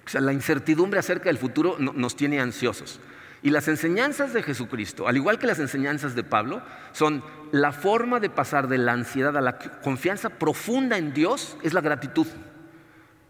[0.06, 3.00] O sea, la incertidumbre acerca del futuro nos tiene ansiosos.
[3.44, 8.20] Y las enseñanzas de Jesucristo, al igual que las enseñanzas de Pablo, son la forma
[8.20, 12.26] de pasar de la ansiedad a la confianza profunda en Dios, es la gratitud.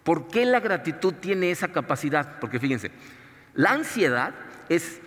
[0.06, 2.40] ¿Por qué la gratitud tiene esa capacidad?
[2.40, 2.92] Porque fíjense,
[3.56, 4.34] la ansiedad
[4.70, 5.02] es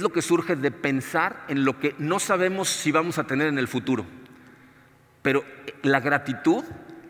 [0.00, 3.58] lo que surge de pensar en lo que no sabemos si vamos a tener en
[3.58, 4.06] el futuro.
[5.22, 5.44] Pero
[5.82, 6.64] la gratitud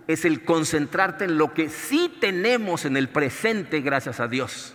[0.06, 4.74] es el concentrarte en lo que sí tenemos en el presente gracias a Dios.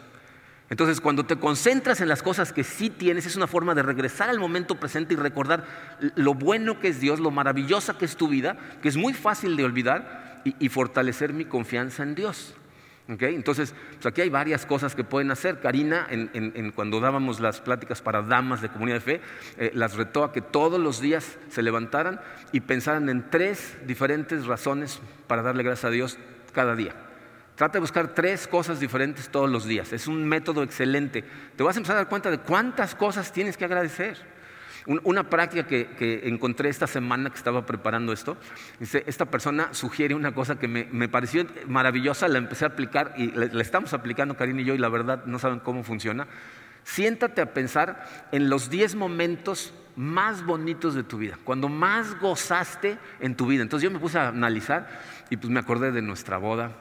[0.70, 4.30] Entonces, cuando te concentras en las cosas que sí tienes, es una forma de regresar
[4.30, 5.66] al momento presente y recordar
[6.16, 9.56] lo bueno que es Dios, lo maravillosa que es tu vida, que es muy fácil
[9.56, 12.56] de olvidar, y, fortalecer mi confianza en Dios.
[13.10, 15.60] Entonces, pues aquí hay varias cosas que pueden hacer.
[15.60, 16.08] Karina,
[16.76, 19.22] cuando dábamos las pláticas para damas de comunidad de fe,
[19.58, 24.46] eh, las retó a que todos los días se levantaran y pensaran en tres diferentes
[24.46, 26.20] razones para darle gracias a Dios
[26.54, 26.94] cada día.
[27.56, 29.92] Trata de buscar tres cosas diferentes todos los días.
[29.92, 31.24] Es un método excelente.
[31.56, 34.18] Te vas a empezar a dar cuenta de cuántas cosas tienes que agradecer.
[35.04, 38.38] Una práctica que, encontré esta semana que estaba preparando esto,
[38.80, 43.28] dice, esta persona sugiere una cosa que me, pareció maravillosa, la empecé a aplicar y
[43.32, 46.26] la, estamos aplicando Karina y yo y la verdad no saben cómo funciona.
[46.84, 52.98] Siéntate a pensar en los 10 momentos más bonitos de tu vida, cuando más gozaste
[53.20, 53.62] en tu vida.
[53.62, 54.90] Entonces yo me puse a analizar
[55.30, 56.72] y pues me acordé de nuestra boda,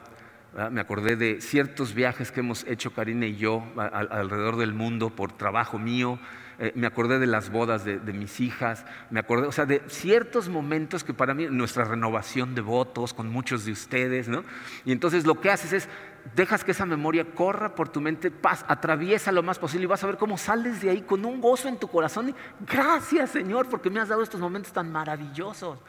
[0.71, 5.31] me acordé de ciertos viajes que hemos hecho Karina y yo alrededor del mundo por
[5.31, 6.17] trabajo mío,
[6.61, 10.49] eh, me acordé de las bodas de, mis hijas, me acordé, o sea, de ciertos
[10.49, 14.43] momentos que para mí, nuestra renovación de votos con muchos de ustedes, ¿no?
[14.83, 15.89] Y entonces lo que haces es,
[16.35, 20.03] dejas que esa memoria corra por tu mente, paz, atraviesa lo más posible y vas
[20.03, 22.35] a ver cómo sales de ahí con un gozo en tu corazón y
[22.69, 25.79] gracias Señor porque me has dado estos momentos tan maravillosos.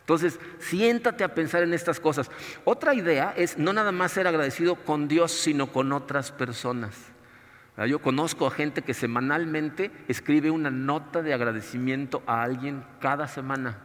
[0.00, 2.30] Entonces, siéntate a pensar en estas cosas.
[2.64, 7.15] Otra idea es no nada más ser agradecido con Dios, sino con otras personas.
[7.84, 13.78] Yo conozco a gente que semanalmente escribe una nota de agradecimiento a alguien cada semana.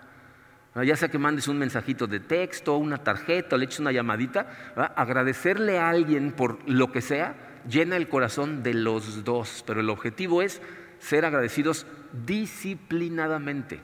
[0.75, 4.73] Ya sea que mandes un mensajito de texto, una tarjeta, o le eches una llamadita,
[4.95, 7.36] agradecerle a alguien por lo que sea
[7.67, 9.63] llena el corazón de los dos.
[9.67, 10.62] Pero el objetivo es
[10.99, 11.86] ser agradecidos
[12.25, 13.82] disciplinadamente.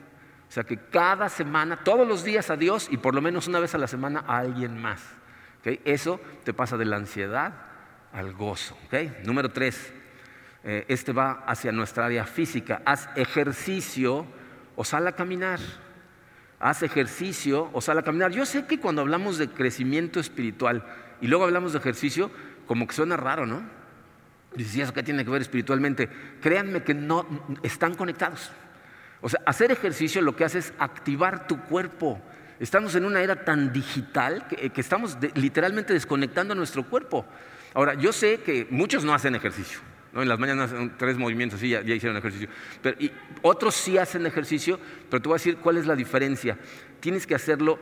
[0.48, 3.60] O sea que cada semana, todos los días a Dios y por lo menos una
[3.60, 5.02] vez a la semana a alguien más.
[5.84, 7.52] Eso te pasa de la ansiedad
[8.12, 8.78] al gozo.
[9.24, 9.92] Número tres,
[10.64, 12.82] eh, este va hacia nuestra área física.
[12.84, 14.26] Haz ejercicio
[14.76, 15.60] o sal a caminar.
[16.60, 18.32] Haz ejercicio o sal a caminar.
[18.32, 20.84] Yo sé que cuando hablamos de crecimiento espiritual
[21.20, 22.30] y luego hablamos de ejercicio,
[22.66, 23.62] como que suena raro, ¿no?
[24.54, 26.08] Dices, ¿y eso qué tiene que ver espiritualmente?
[26.40, 27.26] Créanme que no
[27.62, 28.50] están conectados.
[29.20, 32.20] O sea, hacer ejercicio lo que hace es activar tu cuerpo.
[32.60, 37.24] Estamos en una era tan digital que, estamos literalmente desconectando nuestro cuerpo.
[37.74, 39.80] Ahora, yo sé que muchos no hacen ejercicio.
[40.22, 42.48] En las mañanas tres movimientos, y ya, hicieron ejercicio.
[42.98, 43.10] y
[43.42, 44.78] otros sí hacen ejercicio,
[45.08, 46.58] pero te voy a decir cuál es la diferencia.
[47.00, 47.78] Tienes que hacerlo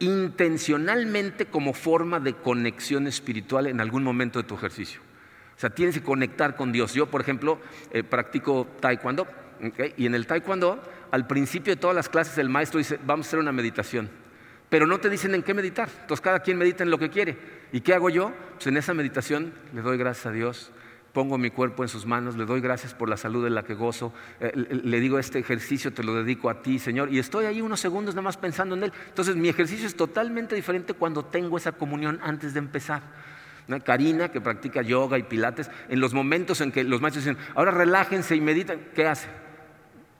[0.00, 5.00] intencionalmente como forma de conexión espiritual en algún momento de tu ejercicio.
[5.56, 6.94] O sea, tienes que conectar con Dios.
[6.94, 7.58] Yo, por ejemplo,
[7.90, 9.26] eh, practico taekwondo.
[9.96, 13.28] Y en el taekwondo, al principio de todas las clases, el maestro dice, vamos a
[13.28, 14.08] hacer una meditación.
[14.68, 15.88] Pero no te dicen en qué meditar.
[16.02, 17.36] Entonces cada quien medita en lo que quiere.
[17.72, 18.32] ¿Y qué hago yo?
[18.54, 20.70] Pues en esa meditación le doy gracias a Dios,
[21.12, 23.74] pongo mi cuerpo en sus manos, le doy gracias por la salud de la que
[23.74, 27.60] gozo, eh, le digo este ejercicio te lo dedico a ti, Señor, y estoy ahí
[27.60, 28.92] unos segundos nada más pensando en Él.
[29.08, 33.02] Entonces mi ejercicio es totalmente diferente cuando tengo esa comunión antes de empezar.
[33.84, 37.70] Karina, que practica yoga y pilates, en los momentos en que los maestros dicen, ahora
[37.70, 39.28] relájense y meditan, ¿qué hace?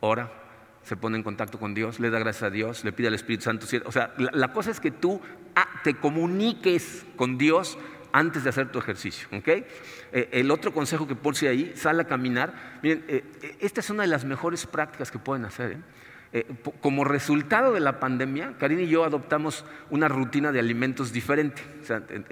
[0.00, 0.30] Ora,
[0.82, 3.44] se pone en contacto con Dios, le da gracias a Dios, le pide al Espíritu
[3.44, 3.66] Santo.
[3.86, 5.20] O sea, la, cosa es que tú
[5.54, 7.78] ah, te comuniques con Dios
[8.12, 9.28] antes de hacer tu ejercicio.
[9.32, 9.66] ¿okay?
[10.12, 12.78] Eh, el otro consejo que por si ahí, sale a caminar.
[12.82, 15.76] Miren, eh, eh, esta es una de las mejores prácticas que pueden hacer.
[16.82, 21.62] como resultado de la pandemia, Karina y yo adoptamos una rutina de alimentos diferente.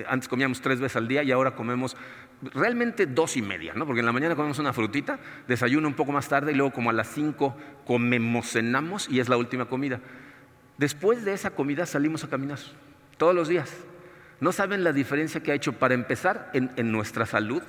[0.06, 1.96] antes comíamos tres veces al día y ahora comemos
[2.42, 3.86] realmente dos y media, ¿no?
[3.86, 6.90] porque en la mañana comemos una frutita, desayuno un poco más tarde y luego como
[6.90, 10.00] a las cinco comemos, cenamos y es la última comida.
[10.76, 12.58] Después de esa comida salimos a caminar
[13.16, 13.74] todos los días.
[14.40, 17.62] No saben la diferencia que ha hecho para empezar en, nuestra salud,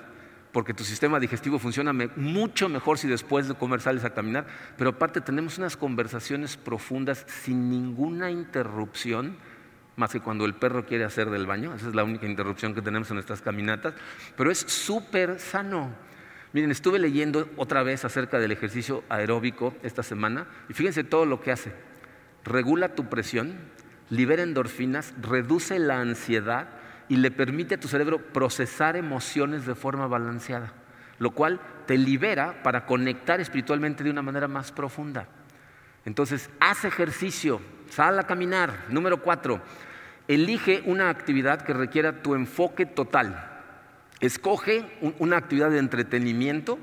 [0.51, 4.45] porque tu sistema digestivo funciona mucho mejor si después de comer sales a caminar,
[4.77, 9.37] pero aparte tenemos unas conversaciones profundas sin ninguna interrupción,
[9.95, 12.81] más que cuando el perro quiere hacer del baño, esa es la única interrupción que
[12.81, 13.93] tenemos en nuestras caminatas,
[14.35, 16.07] pero es súper sano.
[16.53, 20.47] Miren, estuve leyendo otra vez acerca del ejercicio aeróbico esta semana.
[20.69, 21.71] Y fíjense todo lo que hace.
[22.45, 23.57] Regula tu presión,
[24.09, 26.67] libera endorfinas, reduce la ansiedad
[27.09, 30.73] y le permite a tu cerebro procesar emociones de forma balanceada,
[31.19, 35.27] lo cual te libera para conectar espiritualmente de una manera más profunda.
[36.05, 38.85] Entonces, haz ejercicio, sal a caminar.
[38.89, 39.61] Número cuatro,
[40.27, 43.53] elige una actividad que requiera tu enfoque total.
[44.19, 44.85] Escoge
[45.19, 46.79] una actividad de entretenimiento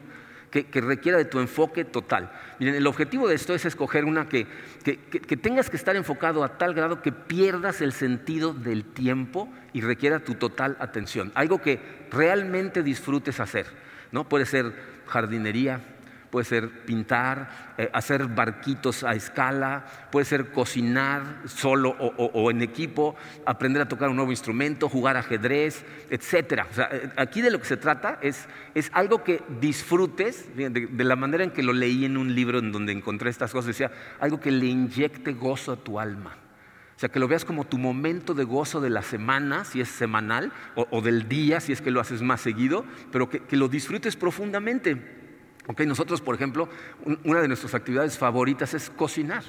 [0.62, 2.30] que, requiera de tu enfoque total.
[2.60, 4.46] Miren, el objetivo de esto es escoger una que,
[4.84, 9.80] que, tengas que estar enfocado a tal grado que pierdas el sentido del tiempo y
[9.80, 11.32] requiera tu total atención.
[11.34, 11.80] Algo que
[12.12, 13.66] realmente disfrutes hacer.
[14.12, 14.28] ¿no?
[14.28, 14.72] Puede ser
[15.06, 15.93] jardinería,
[16.34, 23.14] puede ser pintar, eh, hacer barquitos a escala, puede ser cocinar solo o, en equipo,
[23.46, 26.64] aprender a tocar un nuevo instrumento, jugar ajedrez, etc.
[26.90, 31.44] Eh, aquí de lo que se trata es, es algo que disfrutes, de, la manera
[31.44, 34.50] en que lo leí en un libro en donde encontré estas cosas, decía, algo que
[34.50, 36.36] le inyecte gozo a tu alma.
[36.96, 39.88] O sea, que lo veas como tu momento de gozo de la semana, si es
[39.88, 43.68] semanal, o, del día, si es que lo haces más seguido, pero que, que lo
[43.68, 45.22] disfrutes profundamente
[45.86, 46.68] nosotros, por ejemplo,
[47.24, 49.42] una de nuestras actividades favoritas es cocinar.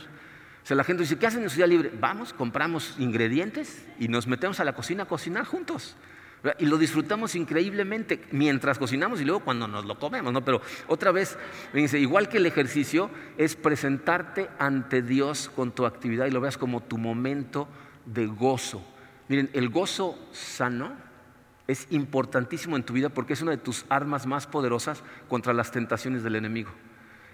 [0.63, 1.91] O sea, la gente dice, ¿qué hacen en su día libre?
[1.99, 5.95] Vamos, compramos ingredientes y nos metemos a la cocina a cocinar juntos.
[6.59, 10.43] Y lo disfrutamos increíblemente mientras cocinamos y luego cuando nos lo comemos, ¿no?
[10.45, 11.37] Pero otra vez,
[11.73, 16.57] dice, igual que el ejercicio, es presentarte ante Dios con tu actividad y lo veas
[16.57, 17.67] como tu momento
[18.05, 18.85] de gozo.
[19.27, 20.93] Miren, el gozo sano
[21.67, 25.71] es importantísimo en tu vida porque es una de tus armas más poderosas contra las
[25.71, 26.71] tentaciones del enemigo.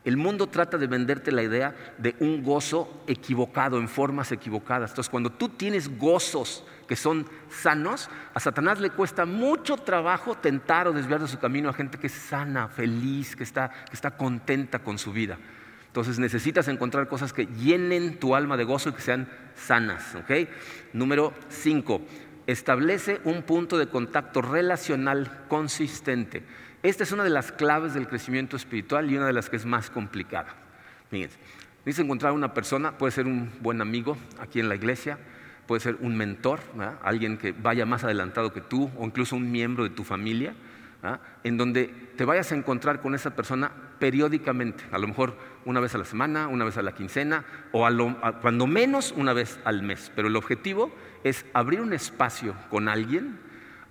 [0.04, 4.92] El mundo trata de venderte la idea de un gozo equivocado, en formas equivocadas.
[4.92, 10.88] Entonces, cuando tú tienes gozos que son sanos, a Satanás le cuesta mucho trabajo tentar
[10.88, 14.18] o desviar de su camino a gente que es sana, feliz, que está, que está
[14.18, 15.38] contenta con su vida.
[15.86, 20.18] Entonces necesitas encontrar cosas que llenen tu alma de gozo y que sean sanas.
[20.94, 22.02] Número cinco,
[22.48, 26.44] establece un punto de contacto relacional consistente.
[26.84, 29.66] Esta es una de las claves del crecimiento espiritual y una de las que es
[29.66, 30.56] más complicada.
[31.10, 31.38] Fíjense,
[31.86, 35.20] dice encontrar una persona, puede ser un buen amigo aquí en la iglesia,
[35.68, 36.60] puede ser un mentor,
[37.04, 40.54] alguien que vaya más adelantado que tú o incluso un miembro de tu familia,
[41.44, 45.94] en donde te vayas a encontrar con esa persona periódicamente, a lo mejor una vez
[45.96, 47.88] a la semana, una vez a la quincena o
[48.42, 50.12] cuando menos una vez al mes.
[50.16, 50.92] Pero el objetivo
[51.24, 53.40] es abrir un espacio con alguien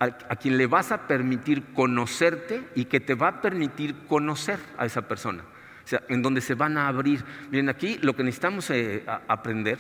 [0.01, 4.87] a, quien le vas a permitir conocerte y que te va a permitir conocer a
[4.87, 5.45] esa persona.
[5.85, 7.23] O sea, en donde se van a abrir.
[7.51, 9.79] Miren, aquí lo que necesitamos eh, aprender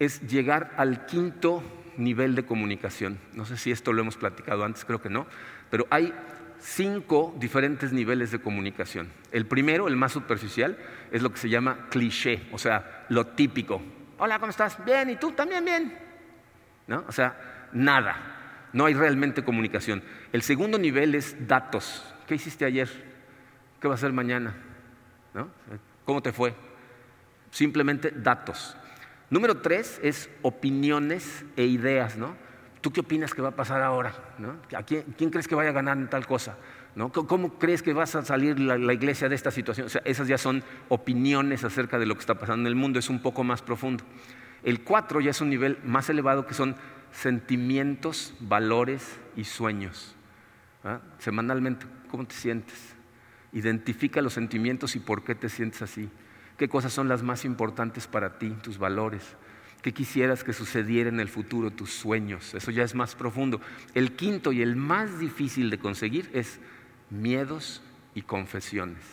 [0.00, 1.62] es llegar al quinto
[1.96, 3.18] nivel de comunicación.
[3.34, 5.26] No sé si esto lo hemos platicado antes, creo que no,
[5.70, 6.12] pero hay
[6.58, 9.08] cinco diferentes niveles de comunicación.
[9.30, 10.76] El primero, el más superficial,
[11.12, 13.80] es lo que se llama cliché, o sea, lo típico.
[14.18, 14.84] Hola, ¿cómo estás?
[14.84, 15.32] Bien, ¿y tú?
[15.32, 16.05] También bien.
[16.86, 17.04] ¿No?
[17.08, 18.68] O sea, nada.
[18.72, 20.02] No hay realmente comunicación.
[20.32, 22.04] El segundo nivel es datos.
[22.26, 22.88] ¿Qué hiciste ayer?
[23.80, 24.54] ¿Qué va a hacer mañana?
[26.04, 26.54] ¿Cómo te fue?
[27.50, 28.76] Simplemente datos.
[29.30, 32.36] Número tres es opiniones e ideas, ¿no?
[32.86, 34.14] ¿tú qué opinas que va a pasar ahora?
[34.76, 36.56] ¿A quién, crees que vaya a ganar en tal cosa?
[37.10, 39.88] ¿Cómo crees que vas a salir la, la, iglesia de esta situación?
[39.88, 43.00] O sea, esas ya son opiniones acerca de lo que está pasando en el mundo,
[43.00, 44.04] es un poco más profundo.
[44.66, 46.74] El 4 ya es un nivel más elevado que son
[47.12, 50.16] sentimientos, valores y sueños.
[51.20, 52.96] Semanalmente, ¿cómo te sientes?
[53.52, 56.10] Identifica los sentimientos y por qué te sientes así.
[56.58, 59.36] ¿Qué cosas son las más importantes para ti, tus valores?
[59.82, 62.52] ¿Qué quisieras que sucediera en el futuro, tus sueños?
[62.52, 63.60] Eso ya es más profundo.
[63.94, 66.58] El quinto y el más difícil de conseguir es
[67.08, 67.82] miedos
[68.16, 69.04] y confesiones.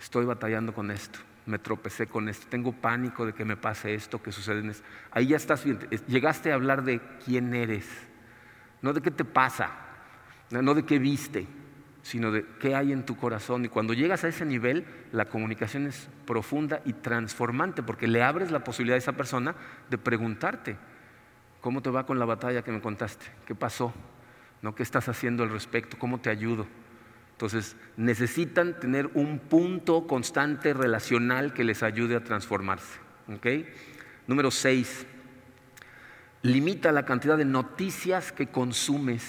[0.00, 4.22] Estoy batallando con esto, me tropecé con esto, tengo pánico de que me pase esto,
[4.22, 4.86] que sucede en esto.
[5.10, 5.64] Ahí ya estás
[6.06, 7.88] llegaste a hablar de quién eres,
[8.82, 9.70] no de qué te pasa,
[10.50, 11.46] no de qué viste,
[12.02, 13.64] sino de qué hay en tu corazón.
[13.64, 18.50] Y cuando llegas a ese nivel, la comunicación es profunda y transformante, porque le abres
[18.50, 19.54] la posibilidad a esa persona
[19.88, 20.76] de preguntarte,
[21.60, 23.26] ¿cómo te va con la batalla que me contaste?
[23.46, 23.92] ¿Qué pasó?
[24.62, 24.74] ¿No?
[24.74, 25.98] ¿Qué estás haciendo al respecto?
[25.98, 26.66] ¿Cómo te ayudo?
[27.40, 33.00] Entonces, necesitan tener un punto constante relacional que les ayude a transformarse.
[34.26, 35.06] Número seis,
[36.42, 39.24] limita la cantidad de noticias que consumes.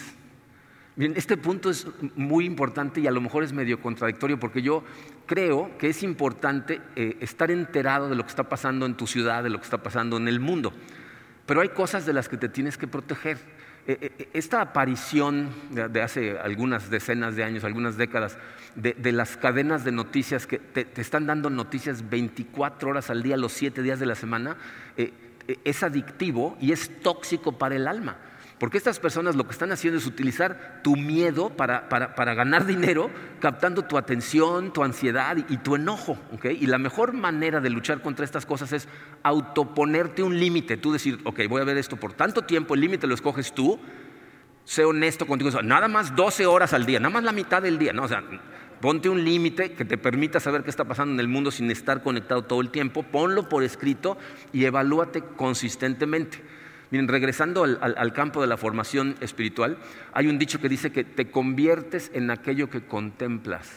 [0.98, 1.88] Bien, este punto es
[2.18, 4.84] muy importante y a lo mejor es medio contradictorio porque yo
[5.26, 9.42] creo que es importante eh, estar enterado de lo que está pasando en tu ciudad,
[9.42, 10.74] de lo que está pasando en el mundo.
[11.46, 13.38] Pero hay cosas de las que te tienes que proteger.
[13.88, 18.38] Eh, eh, esta aparición de hace algunas decenas de años, algunas décadas,
[18.76, 23.52] de, las cadenas de noticias que te, están dando noticias 24 horas al día, los
[23.54, 24.56] 7 días de la semana,
[25.66, 28.18] es adictivo y es tóxico para el alma.
[28.62, 31.88] Porque estas personas lo que están haciendo es utilizar tu miedo para,
[32.36, 33.10] ganar dinero,
[33.40, 36.16] captando tu atención, tu ansiedad y, tu enojo.
[36.44, 38.88] Y la mejor manera de luchar contra estas cosas es
[39.24, 40.78] autoponerte un límite.
[40.78, 43.80] Tú decir, ok, voy a ver esto por tanto tiempo, el límite lo escoges tú.
[44.64, 47.94] Sé honesto contigo, nada más 12 horas al día, nada más la mitad del día.
[47.94, 48.04] ¿no?
[48.04, 48.24] O sea,
[48.80, 52.04] ponte un límite que te permita saber qué está pasando en el mundo sin estar
[52.04, 53.02] conectado todo el tiempo.
[53.02, 54.20] Ponlo por escrito
[54.54, 56.61] y evalúate consistentemente.
[56.92, 59.78] Miren, regresando al, campo de la formación espiritual,
[60.12, 63.72] hay un dicho que dice que te conviertes en aquello que contemplas.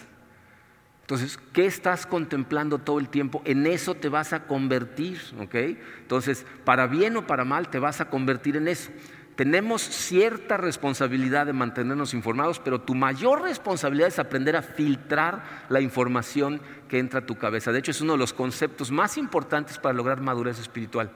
[1.03, 3.41] Entonces, ¿qué estás contemplando todo el tiempo?
[3.45, 5.55] En eso te vas a convertir, ¿ok?
[6.01, 8.91] Entonces, para bien o para mal, te vas a convertir en eso.
[9.37, 15.81] Tenemos cierta responsabilidad de mantenernos informados, pero tu mayor responsabilidad es aprender a filtrar la
[15.81, 17.71] información que entra a tu cabeza.
[17.71, 21.13] De hecho, es uno de los conceptos más importantes para lograr madurez espiritual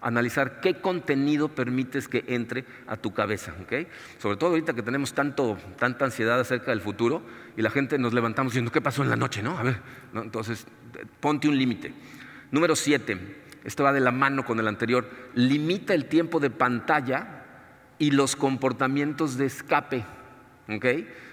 [0.00, 3.54] analizar qué contenido permites que entre a tu cabeza.
[4.18, 7.22] Sobre todo ahorita que tenemos tanto, tanta ansiedad acerca del futuro
[7.56, 9.42] y la gente nos levantamos diciendo, ¿qué pasó en la noche?
[9.42, 9.58] ¿no?
[9.58, 9.80] A ver,
[10.14, 10.66] entonces
[11.20, 11.92] ponte un límite.
[12.50, 13.18] Número siete,
[13.64, 17.44] esto va de la mano con el anterior, limita el tiempo de pantalla
[17.98, 20.04] y los comportamientos de escape.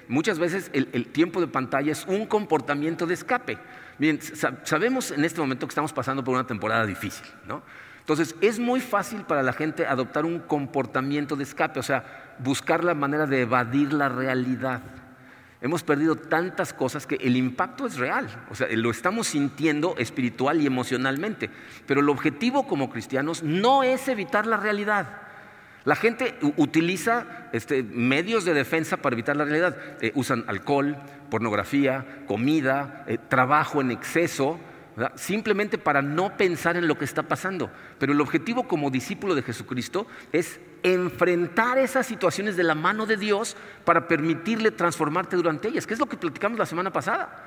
[0.07, 3.57] Muchas veces el, el, tiempo de pantalla es un comportamiento de escape.
[3.99, 4.20] Bien,
[4.63, 7.61] sabemos en este momento que estamos pasando por una temporada difícil, ¿no?
[8.08, 12.86] Entonces, es muy fácil para la gente adoptar un comportamiento de escape, o sea, buscar
[12.86, 14.80] la manera de evadir la realidad.
[15.60, 20.62] Hemos perdido tantas cosas que el impacto es real, o sea, lo estamos sintiendo espiritual
[20.62, 21.49] y emocionalmente,
[21.86, 25.08] pero el objetivo como cristianos no es evitar la realidad.
[25.84, 29.76] La gente utiliza este, medios de defensa para evitar la realidad.
[29.99, 30.95] Eh, usan alcohol,
[31.30, 34.62] pornografía, comida, eh, trabajo en exceso,
[35.16, 37.70] simplemente para no pensar en lo que está pasando.
[38.00, 43.18] Pero el objetivo como discípulo de Jesucristo es enfrentar esas situaciones de la mano de
[43.18, 47.43] Dios para permitirle transformarte durante ellas, que es lo que platicamos la semana pasada.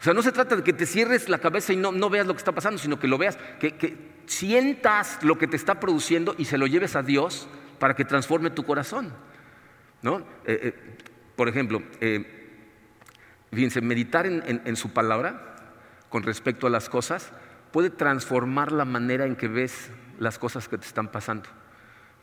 [0.00, 2.34] O sea, no se trata de que te cierres la cabeza y no, veas lo
[2.34, 6.46] que está pasando, sino que lo veas, que, sientas lo que te está produciendo y
[6.46, 9.12] se lo lleves a Dios para que transforme tu corazón.
[10.00, 10.18] ¿no?
[10.44, 10.74] Eh, eh,
[11.36, 12.24] por ejemplo, eh,
[13.52, 15.51] fíjense, meditar en su palabra
[16.12, 17.32] con respecto a las cosas
[17.72, 21.48] puede transformar la manera en que ves las cosas que te están pasando.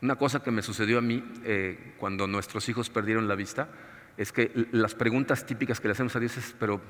[0.00, 3.68] Una cosa que me sucedió a mí eh, cuando nuestros hijos perdieron la vista
[4.16, 6.80] es que las preguntas típicas que le hacemos a Dios es, pero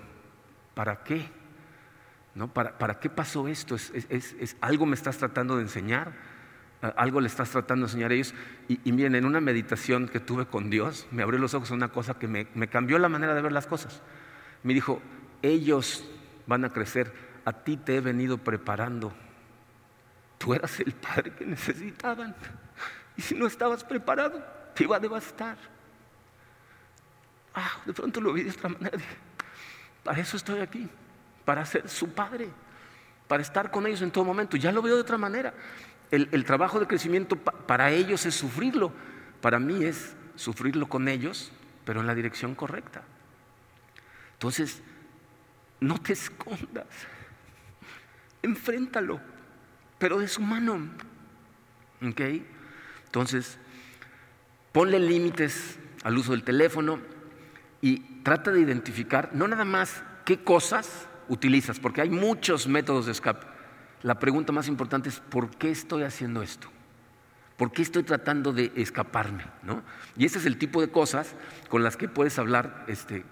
[0.75, 1.27] ¿para qué?
[2.35, 2.53] ¿No?
[2.53, 3.77] ¿Para, ¿Para qué pasó esto?
[3.77, 6.13] ¿Es, algo me estás tratando de enseñar?
[6.83, 8.35] ¿Algo le estás tratando de enseñar a ellos?
[8.69, 11.75] Y, y miren, en una meditación que tuve con Dios, me abrió los ojos a
[11.75, 14.03] una cosa que me cambió la manera de ver las cosas.
[14.63, 15.01] Me dijo,
[15.41, 16.05] ellos
[16.51, 17.13] van a crecer.
[17.45, 19.13] A ti te he venido preparando.
[20.37, 22.35] Tú eras el padre que necesitaban.
[23.17, 24.45] Y si no estabas preparado,
[24.75, 25.57] te iba a devastar.
[27.55, 28.99] Ah, de pronto lo vi de otra manera.
[30.03, 30.89] para eso estoy aquí,
[31.45, 32.49] para ser su padre,
[33.29, 34.57] para estar con ellos en todo momento.
[34.57, 35.55] Ya lo veo de otra manera.
[36.11, 38.93] El, trabajo de crecimiento para ellos es sufrirlo,
[39.41, 41.53] para mí es sufrirlo con ellos,
[41.85, 43.03] pero en la dirección correcta.
[44.33, 44.83] Entonces,
[45.81, 46.87] no te escondas,
[48.43, 49.20] enfréntalo,
[49.99, 50.78] pero de su mano.
[52.03, 52.20] ¿Ok?
[53.07, 53.59] Entonces,
[54.72, 57.01] ponle límites al uso del teléfono
[57.83, 63.12] y trata de identificar no nada más qué cosas utilizas, porque hay muchos métodos de
[63.12, 63.47] escape.
[64.03, 66.68] La pregunta más importante es, ¿por qué estoy haciendo esto?
[67.57, 69.45] ¿Por qué estoy tratando de escaparme?
[69.62, 69.83] ¿no?
[70.16, 71.35] Y ese es el tipo de cosas
[71.68, 73.24] con las que puedes hablar, este,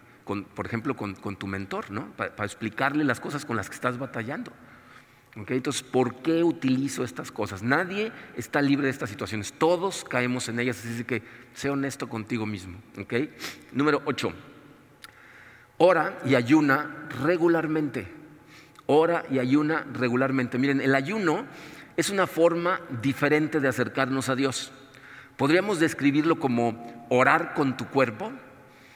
[0.54, 2.10] por ejemplo, con, tu mentor, ¿no?
[2.16, 4.52] para explicarle las cosas con las que estás batallando.
[5.46, 7.62] Entonces, ¿por qué utilizo estas cosas?
[7.62, 9.52] Nadie está libre de estas situaciones.
[9.52, 11.22] Todos caemos en ellas, así que
[11.54, 12.78] sé honesto contigo mismo.
[13.72, 14.32] Número 8.
[15.78, 18.08] Ora y ayuna regularmente.
[18.86, 20.58] Ora y ayuna regularmente.
[20.58, 21.46] Miren, el ayuno
[21.96, 24.72] es una forma diferente de acercarnos a Dios.
[25.36, 28.32] Podríamos describirlo como orar con tu cuerpo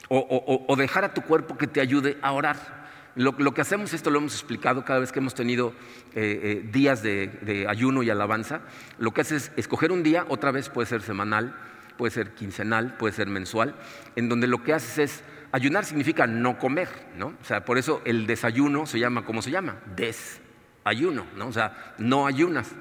[0.09, 2.83] o dejar a tu cuerpo que te ayude a orar.
[3.15, 5.73] Lo, que hacemos, esto lo hemos explicado cada vez que hemos tenido
[6.15, 8.61] eh, eh, días de, ayuno y alabanza,
[8.97, 11.55] lo que haces es escoger un día, otra vez puede ser semanal,
[11.95, 13.75] puede ser quincenal, puede ser mensual,
[14.15, 17.27] en donde lo que haces es, ayunar significa no comer, ¿no?
[17.39, 19.77] O sea, por eso el desayuno se llama, ¿cómo se llama?
[19.95, 21.47] Desayuno, ¿no?
[21.49, 22.71] O sea, no ayunas.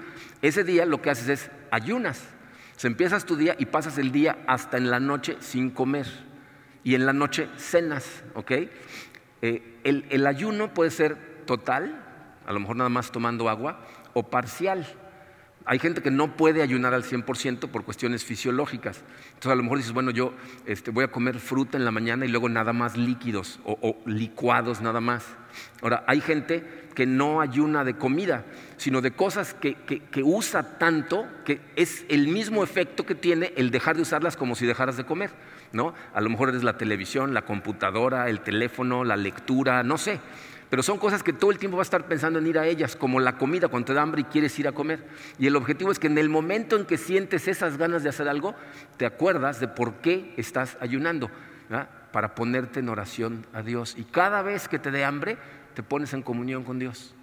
[0.40, 2.24] Ese día lo que haces es ayunas.
[2.76, 6.06] Se empiezas tu día y pasas el día hasta en la noche sin comer.
[6.84, 8.52] Y en la noche cenas, ¿ok?
[9.42, 11.16] Eh, el, ayuno puede ser
[11.46, 12.00] total,
[12.46, 14.86] a lo mejor nada más tomando agua, o parcial.
[15.64, 19.02] Hay gente que no puede ayunar al 100% por cuestiones fisiológicas.
[19.28, 20.32] Entonces a lo mejor dices, bueno, yo
[20.66, 24.80] este, voy a comer fruta en la mañana y luego nada más líquidos o, licuados
[24.80, 25.24] nada más.
[25.80, 26.64] Ahora, hay gente
[26.94, 28.44] que no ayuna de comida,
[28.76, 33.70] sino de cosas que, que, usa tanto que es el mismo efecto que tiene el
[33.70, 35.30] dejar de usarlas como si dejaras de comer.
[35.72, 35.94] ¿No?
[36.14, 40.20] A lo mejor es la televisión, la computadora, el teléfono, la lectura, no sé.
[40.72, 42.96] Pero son cosas que todo el tiempo vas a estar pensando en ir a ellas,
[42.96, 45.06] como la comida cuando te da hambre y quieres ir a comer.
[45.38, 48.26] Y el objetivo es que en el momento en que sientes esas ganas de hacer
[48.26, 48.54] algo,
[48.96, 51.30] te acuerdas de por qué estás ayunando,
[52.10, 53.96] para ponerte en oración a Dios.
[53.98, 55.36] Y cada vez que te dé hambre,
[55.74, 57.14] te pones en comunión con Dios.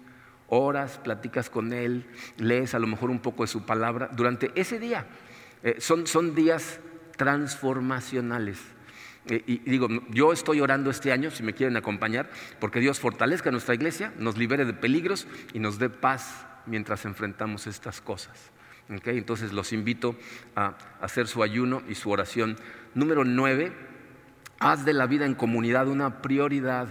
[0.46, 4.78] Oras, platicas con Él, lees a lo mejor un poco de su palabra durante ese
[4.78, 5.06] día.
[5.64, 6.78] Eh, son, son días
[7.20, 8.58] transformacionales.
[9.26, 13.50] Eh, y digo, yo estoy orando este año, si me quieren acompañar, porque Dios fortalezca
[13.50, 18.52] nuestra iglesia, nos libere de peligros y nos dé paz mientras enfrentamos estas cosas.
[18.88, 20.16] Entonces los invito
[20.56, 22.56] a hacer su ayuno y su oración.
[22.94, 23.70] Número nueve,
[24.58, 26.88] haz de la vida en comunidad una prioridad.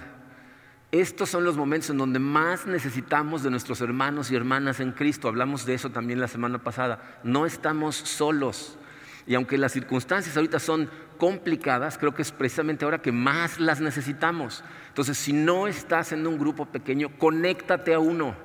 [0.91, 5.27] Estos son los momentos en donde más necesitamos de nuestros hermanos y hermanas en Cristo.
[5.27, 7.19] Hablamos de eso también la semana pasada.
[7.23, 8.78] No estamos solos.
[9.29, 13.79] Y aunque las circunstancias ahorita son complicadas, creo que es precisamente ahora que más las
[13.79, 14.63] necesitamos.
[14.87, 18.35] Entonces, si no estás en un grupo pequeño, conéctate a uno.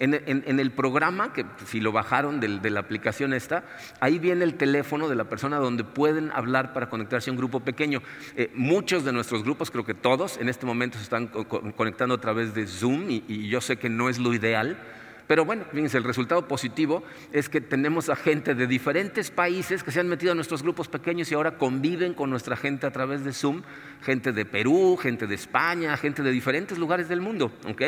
[0.00, 3.62] En, el programa, que si lo bajaron de, la aplicación esta,
[4.00, 7.60] ahí viene el teléfono de la persona donde pueden hablar para conectarse a un grupo
[7.60, 8.02] pequeño.
[8.34, 12.20] Eh, muchos de nuestros grupos, creo que todos, en este momento se están conectando a
[12.20, 14.78] través de Zoom y yo sé que no es lo ideal,
[15.26, 17.02] pero bueno, fíjense, el resultado positivo
[17.32, 20.88] es que tenemos a gente de diferentes países que se han metido a nuestros grupos
[20.88, 23.62] pequeños y ahora conviven con nuestra gente a través de Zoom,
[24.02, 27.82] gente de Perú, gente de España, gente de diferentes lugares del mundo, ¿ok?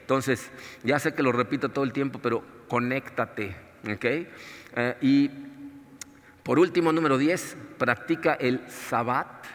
[0.00, 0.50] Entonces,
[0.82, 4.04] ya sé que lo repito todo el tiempo, pero conéctate, ¿ok?
[4.04, 5.30] Eh, y
[6.42, 9.46] por último, número 10, practica el Sabbat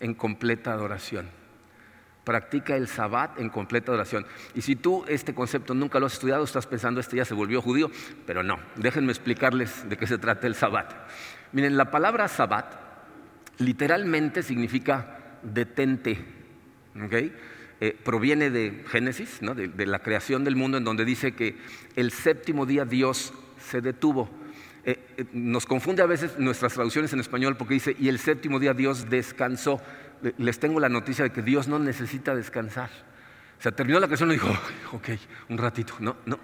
[0.00, 1.41] en completa adoración.
[2.24, 4.26] Practica el sabbat en completa oración.
[4.54, 7.60] Y si tú este concepto nunca lo has estudiado, estás pensando, este ya se volvió
[7.60, 7.90] judío,
[8.26, 10.92] pero no, déjenme explicarles de qué se trata el sabbat.
[11.52, 12.74] Miren, la palabra sabbat
[13.58, 16.24] literalmente significa detente.
[17.80, 21.56] Eh, proviene de Génesis, de, la creación del mundo, en donde dice que
[21.96, 24.30] el séptimo día Dios se detuvo.
[24.84, 28.60] Eh, eh, nos confunde a veces nuestras traducciones en español porque dice, y el séptimo
[28.60, 29.80] día Dios descansó
[30.38, 32.90] les tengo la noticia de que Dios no necesita descansar.
[33.58, 34.50] O sea, terminó la creación y dijo,
[34.92, 35.08] ok,
[35.48, 35.94] un ratito.
[36.00, 36.38] No, no,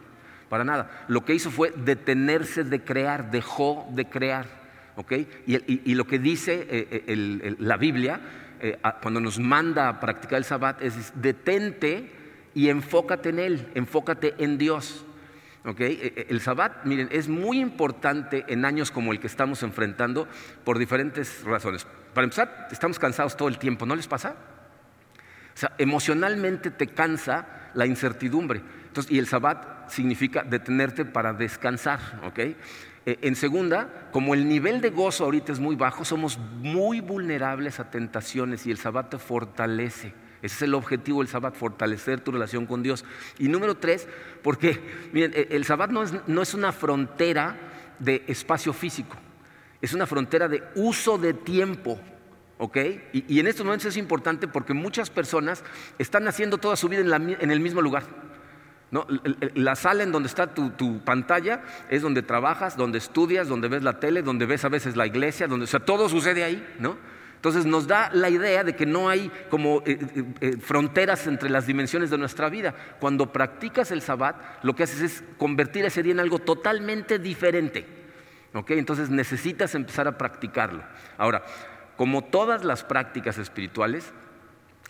[0.48, 1.04] para nada.
[1.08, 4.58] Lo que hizo fue detenerse de crear, dejó de crear.
[4.98, 5.12] ¿ok?
[5.46, 8.20] Y, lo que dice eh, eh, la Biblia,
[8.60, 12.10] eh, cuando nos manda a practicar el sabbat, es detente
[12.52, 15.04] y enfócate en Él, enfócate en Dios.
[15.64, 20.26] El sabbat, miren, es muy importante en años como el que estamos enfrentando
[20.64, 21.86] por diferentes razones.
[22.18, 24.34] Para empezar, estamos cansados todo el tiempo, ¿no les pasa?
[25.54, 28.60] O sea, emocionalmente te cansa la incertidumbre.
[28.88, 32.38] Entonces, y el sabbat significa detenerte para descansar, ¿ok?
[32.40, 32.56] Eh,
[33.06, 37.88] en segunda, como el nivel de gozo ahorita es muy bajo, somos muy vulnerables a
[37.88, 40.12] tentaciones y el sabbat te fortalece.
[40.42, 43.04] Ese es el objetivo del Sabbat, fortalecer tu relación con Dios.
[43.38, 44.08] Y número tres,
[44.42, 44.80] porque
[45.12, 47.56] miren, e, el Sabbat no es, no es una frontera
[48.00, 49.16] de espacio físico,
[49.80, 52.00] es una frontera de uso de tiempo.
[52.58, 52.76] ¿ok?
[53.12, 55.64] Y, en estos momentos es importante porque muchas personas
[55.98, 58.04] están haciendo toda su vida en, el mismo lugar.
[59.54, 63.82] La sala en donde está tu, tu, pantalla es donde trabajas, donde estudias, donde ves
[63.82, 66.96] la tele, donde ves a veces la iglesia, donde, o sea, todo sucede ahí, ¿no?
[67.38, 71.48] Entonces nos da la idea de que no hay como eh, eh, eh, fronteras entre
[71.48, 72.74] las dimensiones de nuestra vida.
[72.98, 77.86] Cuando practicas el sabbat, lo que haces es convertir ese día en algo totalmente diferente.
[78.53, 80.82] Entonces necesitas empezar a practicarlo.
[81.16, 81.44] Ahora,
[81.96, 84.12] como todas las prácticas espirituales,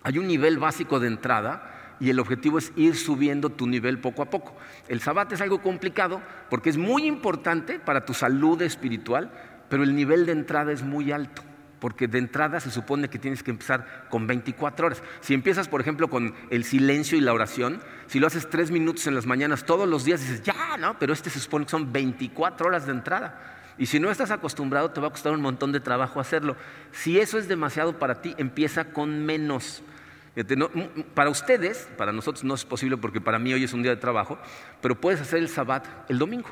[0.03, 4.23] hay un nivel básico de entrada y el objetivo es ir subiendo tu nivel poco
[4.23, 4.57] a poco.
[4.89, 9.31] El sabbat es algo complicado porque es muy importante para tu salud espiritual,
[9.69, 11.43] pero el nivel de entrada es muy alto
[11.81, 15.03] porque de entrada se supone que tienes que empezar con 24 horas.
[15.20, 19.07] Si empiezas, por ejemplo, con el silencio y la oración, si lo haces tres minutos
[19.07, 20.99] en las mañanas todos los días, dices, ya, ¿no?
[20.99, 23.57] Pero este se supone que son 24 horas de entrada.
[23.79, 26.57] Y si no estás acostumbrado, te va a costar un montón de trabajo hacerlo.
[26.91, 29.83] Si eso es demasiado para ti, empieza con menos.
[31.14, 34.01] para ustedes, para nosotros no es posible porque para mí hoy es un día de
[34.01, 34.39] trabajo,
[34.81, 36.49] pero puedes hacer el sabbat el domingo,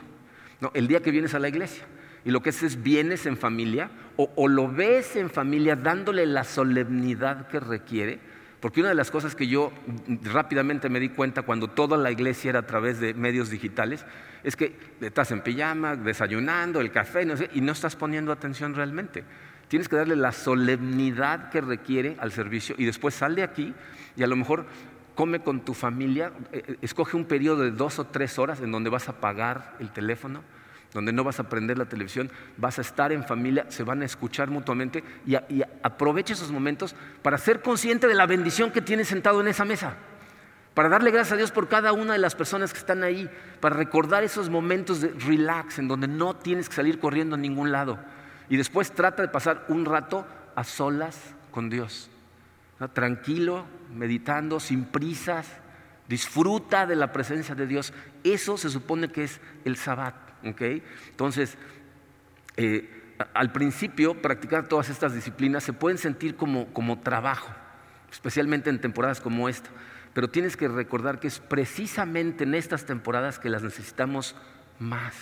[0.60, 0.70] ¿no?
[0.74, 1.84] el día que vienes a la iglesia
[2.26, 6.42] y lo que es es vienes en familia o, lo ves en familia dándole la
[6.42, 8.18] solemnidad que requiere.
[8.58, 9.72] Porque una de las cosas que yo
[10.22, 14.04] rápidamente me di cuenta cuando toda la iglesia era a través de medios digitales
[14.42, 19.22] es que estás en pijama, desayunando, el café, y no estás poniendo atención realmente.
[19.68, 23.72] Tienes que darle la solemnidad que requiere al servicio y después sal de aquí
[24.16, 24.66] y a lo mejor
[25.14, 28.72] come con tu familia, eh, eh, escoge un periodo de dos o tres horas en
[28.72, 30.42] donde vas a apagar el teléfono
[30.96, 34.06] donde no vas a prender la televisión, vas a estar en familia, se van a
[34.06, 35.36] escuchar mutuamente y,
[35.82, 39.94] aprovecha esos momentos para ser consciente de la bendición que tienes sentado en esa mesa,
[40.72, 43.30] para darle gracias a Dios por cada una de las personas que están ahí,
[43.60, 47.72] para recordar esos momentos de relax en donde no tienes que salir corriendo a ningún
[47.72, 47.98] lado
[48.48, 51.18] y después trata de pasar un rato a solas
[51.50, 52.08] con Dios,
[52.94, 55.46] tranquilo, meditando, sin prisas,
[56.08, 57.92] disfruta de la presencia de Dios.
[58.24, 60.25] Eso se supone que es el sabbat.
[60.46, 61.56] Entonces,
[62.56, 62.88] eh,
[63.34, 67.50] al principio practicar todas estas disciplinas se pueden sentir como, como trabajo,
[68.10, 69.70] especialmente en temporadas como esta.
[70.12, 74.34] Pero tienes que recordar que es precisamente en estas temporadas que las necesitamos
[74.78, 75.14] más.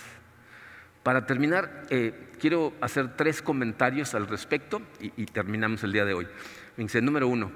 [1.03, 6.27] Para terminar, eh, quiero hacer tres comentarios al respecto y, terminamos el día de hoy.
[6.77, 7.51] Dice, número uno,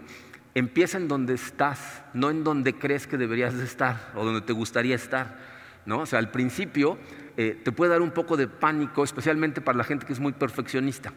[0.53, 4.53] empieza en donde estás, no en donde crees que deberías de estar o donde te
[4.53, 5.37] gustaría estar.
[5.85, 6.01] ¿no?
[6.01, 6.99] O sea, al principio
[7.41, 10.33] eh, te puede dar un poco de pánico, especialmente para la gente que es muy
[10.33, 11.13] perfeccionista.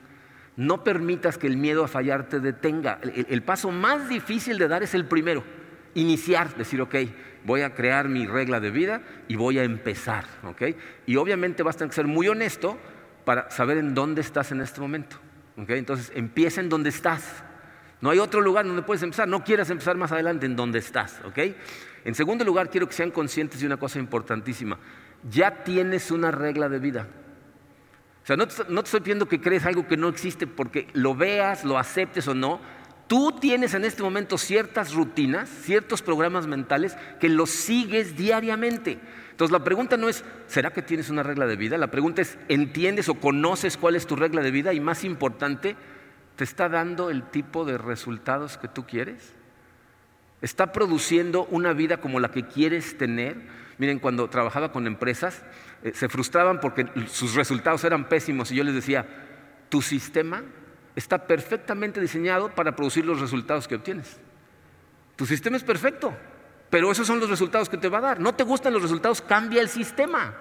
[0.54, 3.00] No permitas que el miedo a fallar te detenga.
[3.02, 5.42] El, paso más difícil de dar es el primero.
[5.94, 6.94] Iniciar, decir, ok,
[7.44, 10.26] voy a crear mi regla de vida y voy a empezar.
[11.06, 12.78] Y obviamente vas a tener que ser muy honesto
[13.24, 15.16] para saber en dónde estás en este momento.
[15.56, 17.42] Entonces, empieza en donde estás.
[18.00, 19.26] No hay otro lugar donde puedes empezar.
[19.26, 21.20] No quieras empezar más adelante en donde estás.
[22.04, 24.78] En segundo lugar, quiero que sean conscientes de una cosa importantísima
[25.30, 27.08] ya tienes una regla de vida.
[28.22, 31.64] O sea, no te, estoy pidiendo que crees algo que no existe porque lo veas,
[31.64, 32.60] lo aceptes o no.
[33.08, 39.00] Tú tienes en este momento ciertas rutinas, ciertos programas mentales que los sigues diariamente.
[39.32, 41.76] Entonces la pregunta no es, ¿será que tienes una regla de vida?
[41.78, 44.72] La pregunta es, ¿entiendes o conoces cuál es tu regla de vida?
[44.72, 45.76] Y más importante,
[46.36, 49.34] ¿te está dando el tipo de resultados que tú quieres?
[50.42, 53.61] ¿Está produciendo una vida como la que quieres tener?
[53.82, 55.42] Miren, cuando trabajaba con empresas,
[55.82, 59.04] eh, se frustraban porque sus resultados eran pésimos y yo les decía,
[59.68, 60.44] tu sistema
[60.94, 64.20] está perfectamente diseñado para producir los resultados que obtienes.
[65.16, 66.16] Tu sistema es perfecto,
[66.70, 68.20] pero esos son los resultados que te va a dar.
[68.20, 70.32] No te gustan los resultados, cambia el sistema.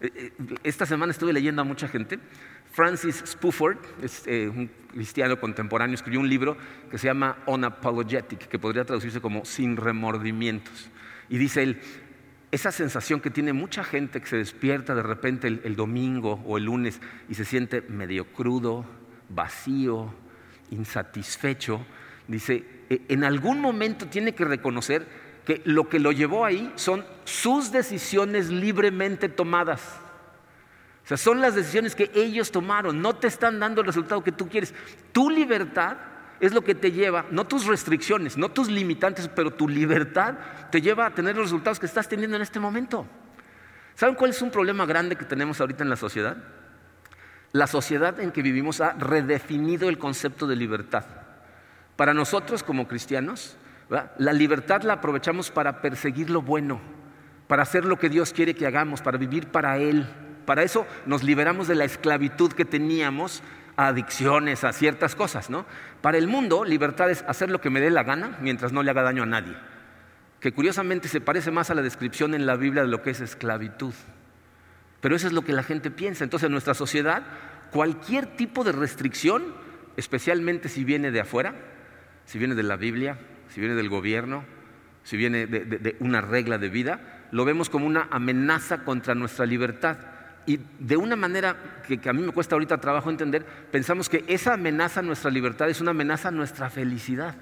[0.00, 0.32] Eh, eh,
[0.62, 2.18] esta semana estuve leyendo a mucha gente.
[2.72, 6.56] Francis Spuford, es un cristiano contemporáneo, escribió un libro
[6.90, 10.88] que se llama Unapologetic, que podría traducirse como Sin remordimientos.
[11.28, 11.82] Y dice él,
[12.50, 16.64] esa sensación que tiene mucha gente que se despierta de repente el, domingo o el
[16.64, 18.86] lunes y se siente medio crudo,
[19.28, 20.12] vacío,
[20.70, 21.84] insatisfecho,
[22.26, 25.06] dice, e, en algún momento tiene que reconocer
[25.44, 30.00] que lo que lo llevó ahí son sus decisiones libremente tomadas.
[31.04, 34.32] O sea, son las decisiones que ellos tomaron, no te están dando el resultado que
[34.32, 34.74] tú quieres.
[35.12, 35.96] Tu libertad
[36.40, 40.34] es lo que te lleva, no tus restricciones, no tus limitantes, pero tu libertad
[40.70, 43.06] te lleva a tener los resultados que estás teniendo en este momento.
[43.94, 46.36] ¿Saben cuál es un problema grande que tenemos ahorita en la sociedad?
[47.52, 51.04] La sociedad en que vivimos ha redefinido el concepto de libertad.
[51.96, 53.56] Para nosotros como cristianos,
[53.88, 56.80] la libertad la aprovechamos para perseguir lo bueno,
[57.48, 60.06] para hacer lo que Dios quiere que hagamos, para vivir para Él.
[60.46, 63.42] Para eso nos liberamos de la esclavitud que teníamos
[63.78, 65.64] adicciones, a ciertas cosas, ¿no?
[66.00, 68.90] Para el mundo, libertad es hacer lo que me dé la gana mientras no le
[68.90, 69.56] haga daño a nadie.
[70.40, 73.20] Que curiosamente se parece más a la descripción en la Biblia de lo que es
[73.20, 73.94] esclavitud.
[75.00, 76.24] Pero eso es lo que la gente piensa.
[76.24, 77.22] Entonces, en nuestra sociedad,
[77.70, 79.54] cualquier tipo de restricción,
[79.96, 81.54] especialmente si viene de afuera,
[82.24, 83.16] si viene de la Biblia,
[83.48, 84.44] si viene del gobierno,
[85.04, 87.00] si viene de, una regla de vida,
[87.30, 89.98] lo vemos como una amenaza contra nuestra libertad.
[90.48, 94.54] Y de una manera que, a mí me cuesta ahorita trabajo entender, pensamos que esa
[94.54, 97.34] amenaza a nuestra libertad es una amenaza a nuestra felicidad.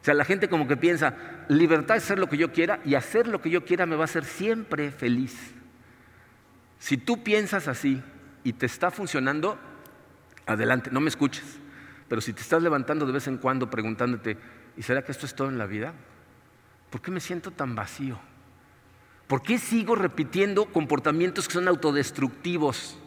[0.00, 1.16] O sea, la gente como que piensa,
[1.48, 4.02] libertad es hacer lo que yo quiera y hacer lo que yo quiera me va
[4.02, 5.36] a hacer siempre feliz.
[6.78, 8.00] Si tú piensas así
[8.44, 9.58] y te está funcionando,
[10.46, 11.58] adelante, no me escuches.
[12.06, 14.36] Pero si te estás levantando de vez en cuando preguntándote,
[14.76, 15.92] ¿y será que esto es todo en la vida?
[16.88, 18.20] ¿Por qué me siento tan vacío?
[19.32, 22.98] ¿Por qué sigo repitiendo comportamientos que son autodestructivos?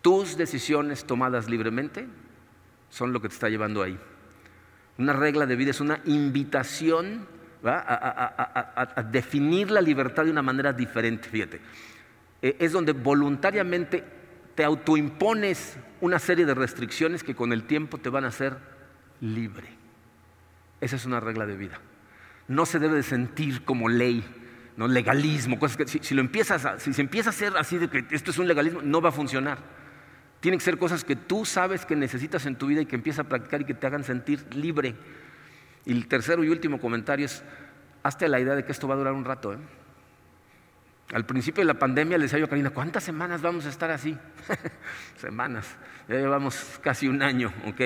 [0.00, 2.06] Tus decisiones tomadas libremente
[2.88, 3.98] son lo que te está llevando ahí.
[4.96, 7.26] Una regla de vida es una invitación
[7.64, 11.28] a, definir la libertad de una manera diferente.
[11.28, 11.60] Fíjate,
[12.40, 14.04] eh, es donde voluntariamente
[14.54, 18.56] te autoimpones una serie de restricciones que con el tiempo te van a hacer
[19.20, 19.66] libre.
[20.80, 21.80] Esa es una regla de vida.
[22.46, 24.24] No se debe de sentir como ley,
[24.78, 28.06] no legalismo, cosas que si, lo empiezas si se empieza a hacer así de que
[28.12, 29.58] esto es un legalismo, no va a funcionar.
[30.38, 33.26] Tienen que ser cosas que tú sabes que necesitas en tu vida y que empiezas
[33.26, 34.94] a practicar y que te hagan sentir libre.
[35.84, 37.42] Y el tercero y último comentario es,
[38.04, 39.52] hazte la idea de que esto va a durar un rato.
[39.52, 39.58] ¿eh?
[41.12, 43.90] Al principio de la pandemia le decía yo a Karina, ¿cuántas semanas vamos a estar
[43.90, 44.16] así?
[45.16, 45.74] semanas,
[46.08, 47.80] ya llevamos casi un año, ¿ok?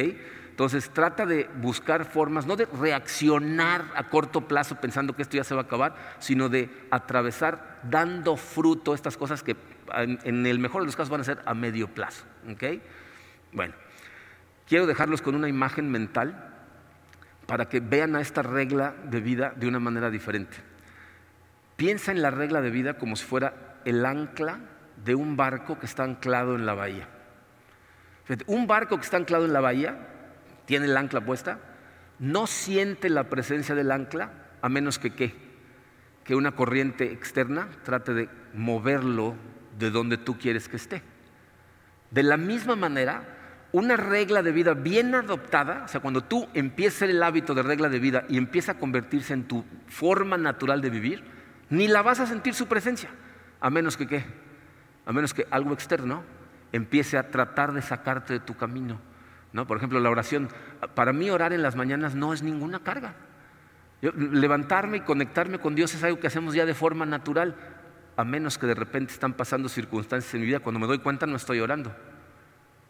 [0.53, 5.45] Entonces trata de buscar formas, no de reaccionar a corto plazo pensando que esto ya
[5.45, 9.57] se va a acabar, sino de atravesar dando fruto estas cosas que
[9.95, 12.65] en el mejor de los casos van a ser a medio plazo, ¿ok?
[13.53, 13.73] Bueno,
[14.69, 16.53] quiero dejarlos con una imagen mental
[17.47, 20.59] para que vean a esta regla de vida de una manera diferente.
[21.77, 24.61] Piensa en la regla de vida como si fuera el ancla
[25.03, 27.09] de un barco que está anclado en la bahía.
[28.47, 30.12] Un barco que está anclado en la bahía,
[30.73, 31.59] tiene el ancla puesta,
[32.19, 35.35] no siente la presencia del ancla a menos que qué?
[36.25, 39.35] Que una corriente externa trate de moverlo
[39.79, 41.03] de donde tú quieres que esté.
[42.11, 47.03] De la misma manera, una regla de vida bien adoptada, o sea, cuando tú empiezas
[47.03, 50.89] el hábito de regla de vida y empieza a convertirse en tu forma natural de
[50.89, 51.23] vivir,
[51.69, 53.11] ni la vas a sentir su presencia,
[53.61, 54.25] a menos que qué,
[55.05, 56.25] a menos que algo externo
[56.73, 59.12] empiece a tratar de sacarte de tu camino.
[59.53, 59.67] ¿No?
[59.67, 60.49] Por ejemplo, la oración,
[60.95, 63.15] para mí orar en las mañanas no es ninguna carga.
[64.01, 67.55] levantarme y conectarme con Dios es algo que hacemos ya de forma natural,
[68.17, 71.27] a menos que de repente están pasando circunstancias en mi vida, cuando me doy cuenta
[71.27, 71.95] no estoy orando.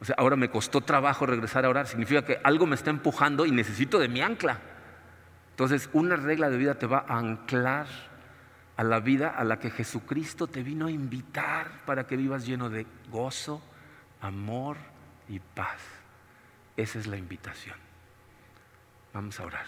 [0.00, 3.46] O sea, ahora me costó trabajo regresar a orar, significa que algo me está empujando
[3.46, 4.58] y necesito de mi ancla.
[5.50, 7.86] Entonces, una regla de vida te va a anclar
[8.76, 12.70] a la vida a la que Jesucristo te vino a invitar para que vivas lleno
[12.70, 13.62] de gozo,
[14.20, 14.76] amor
[15.28, 16.01] y paz.
[16.76, 17.76] Esa es la invitación.
[19.12, 19.66] Vamos a orar.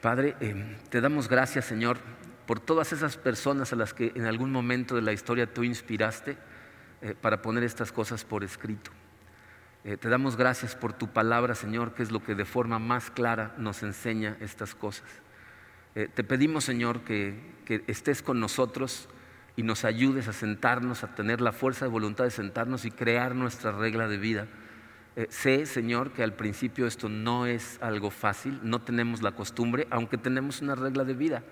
[0.00, 1.98] Padre, eh, te damos gracias, Señor,
[2.44, 6.36] por todas esas personas a las que en algún momento de la historia tú inspiraste
[7.02, 8.90] eh, para poner estas cosas por escrito.
[9.84, 13.12] Eh, te damos gracias por tu palabra, Señor, que es lo que de forma más
[13.12, 15.08] clara nos enseña estas cosas.
[15.94, 17.52] Te pedimos, Señor, que,
[17.86, 19.10] estés con nosotros
[19.56, 23.34] y nos ayudes a sentarnos, a tener la fuerza de voluntad de sentarnos y crear
[23.34, 24.48] nuestra regla de vida.
[25.14, 29.86] Eh, sé, Señor, que al principio esto no es algo fácil, no tenemos la costumbre,
[29.90, 31.42] aunque tenemos una regla de vida.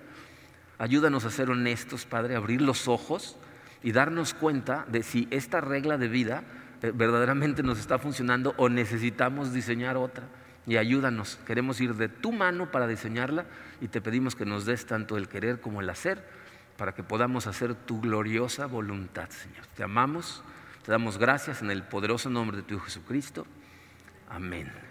[0.79, 3.37] Ayúdanos a ser honestos, Padre, abrir los ojos
[3.83, 6.43] y darnos cuenta de si esta regla de vida
[6.81, 10.25] eh, verdaderamente nos está funcionando o necesitamos diseñar otra
[10.65, 11.37] y ayúdanos.
[11.45, 13.45] Queremos ir de tu mano para diseñarla
[13.79, 16.23] y te pedimos que nos des tanto el querer como el hacer
[16.77, 19.65] para que podamos hacer tu gloriosa voluntad, Señor.
[19.75, 20.43] Te amamos,
[20.83, 23.45] te damos gracias en el poderoso nombre de tu Hijo Jesucristo.
[24.29, 24.90] Amén.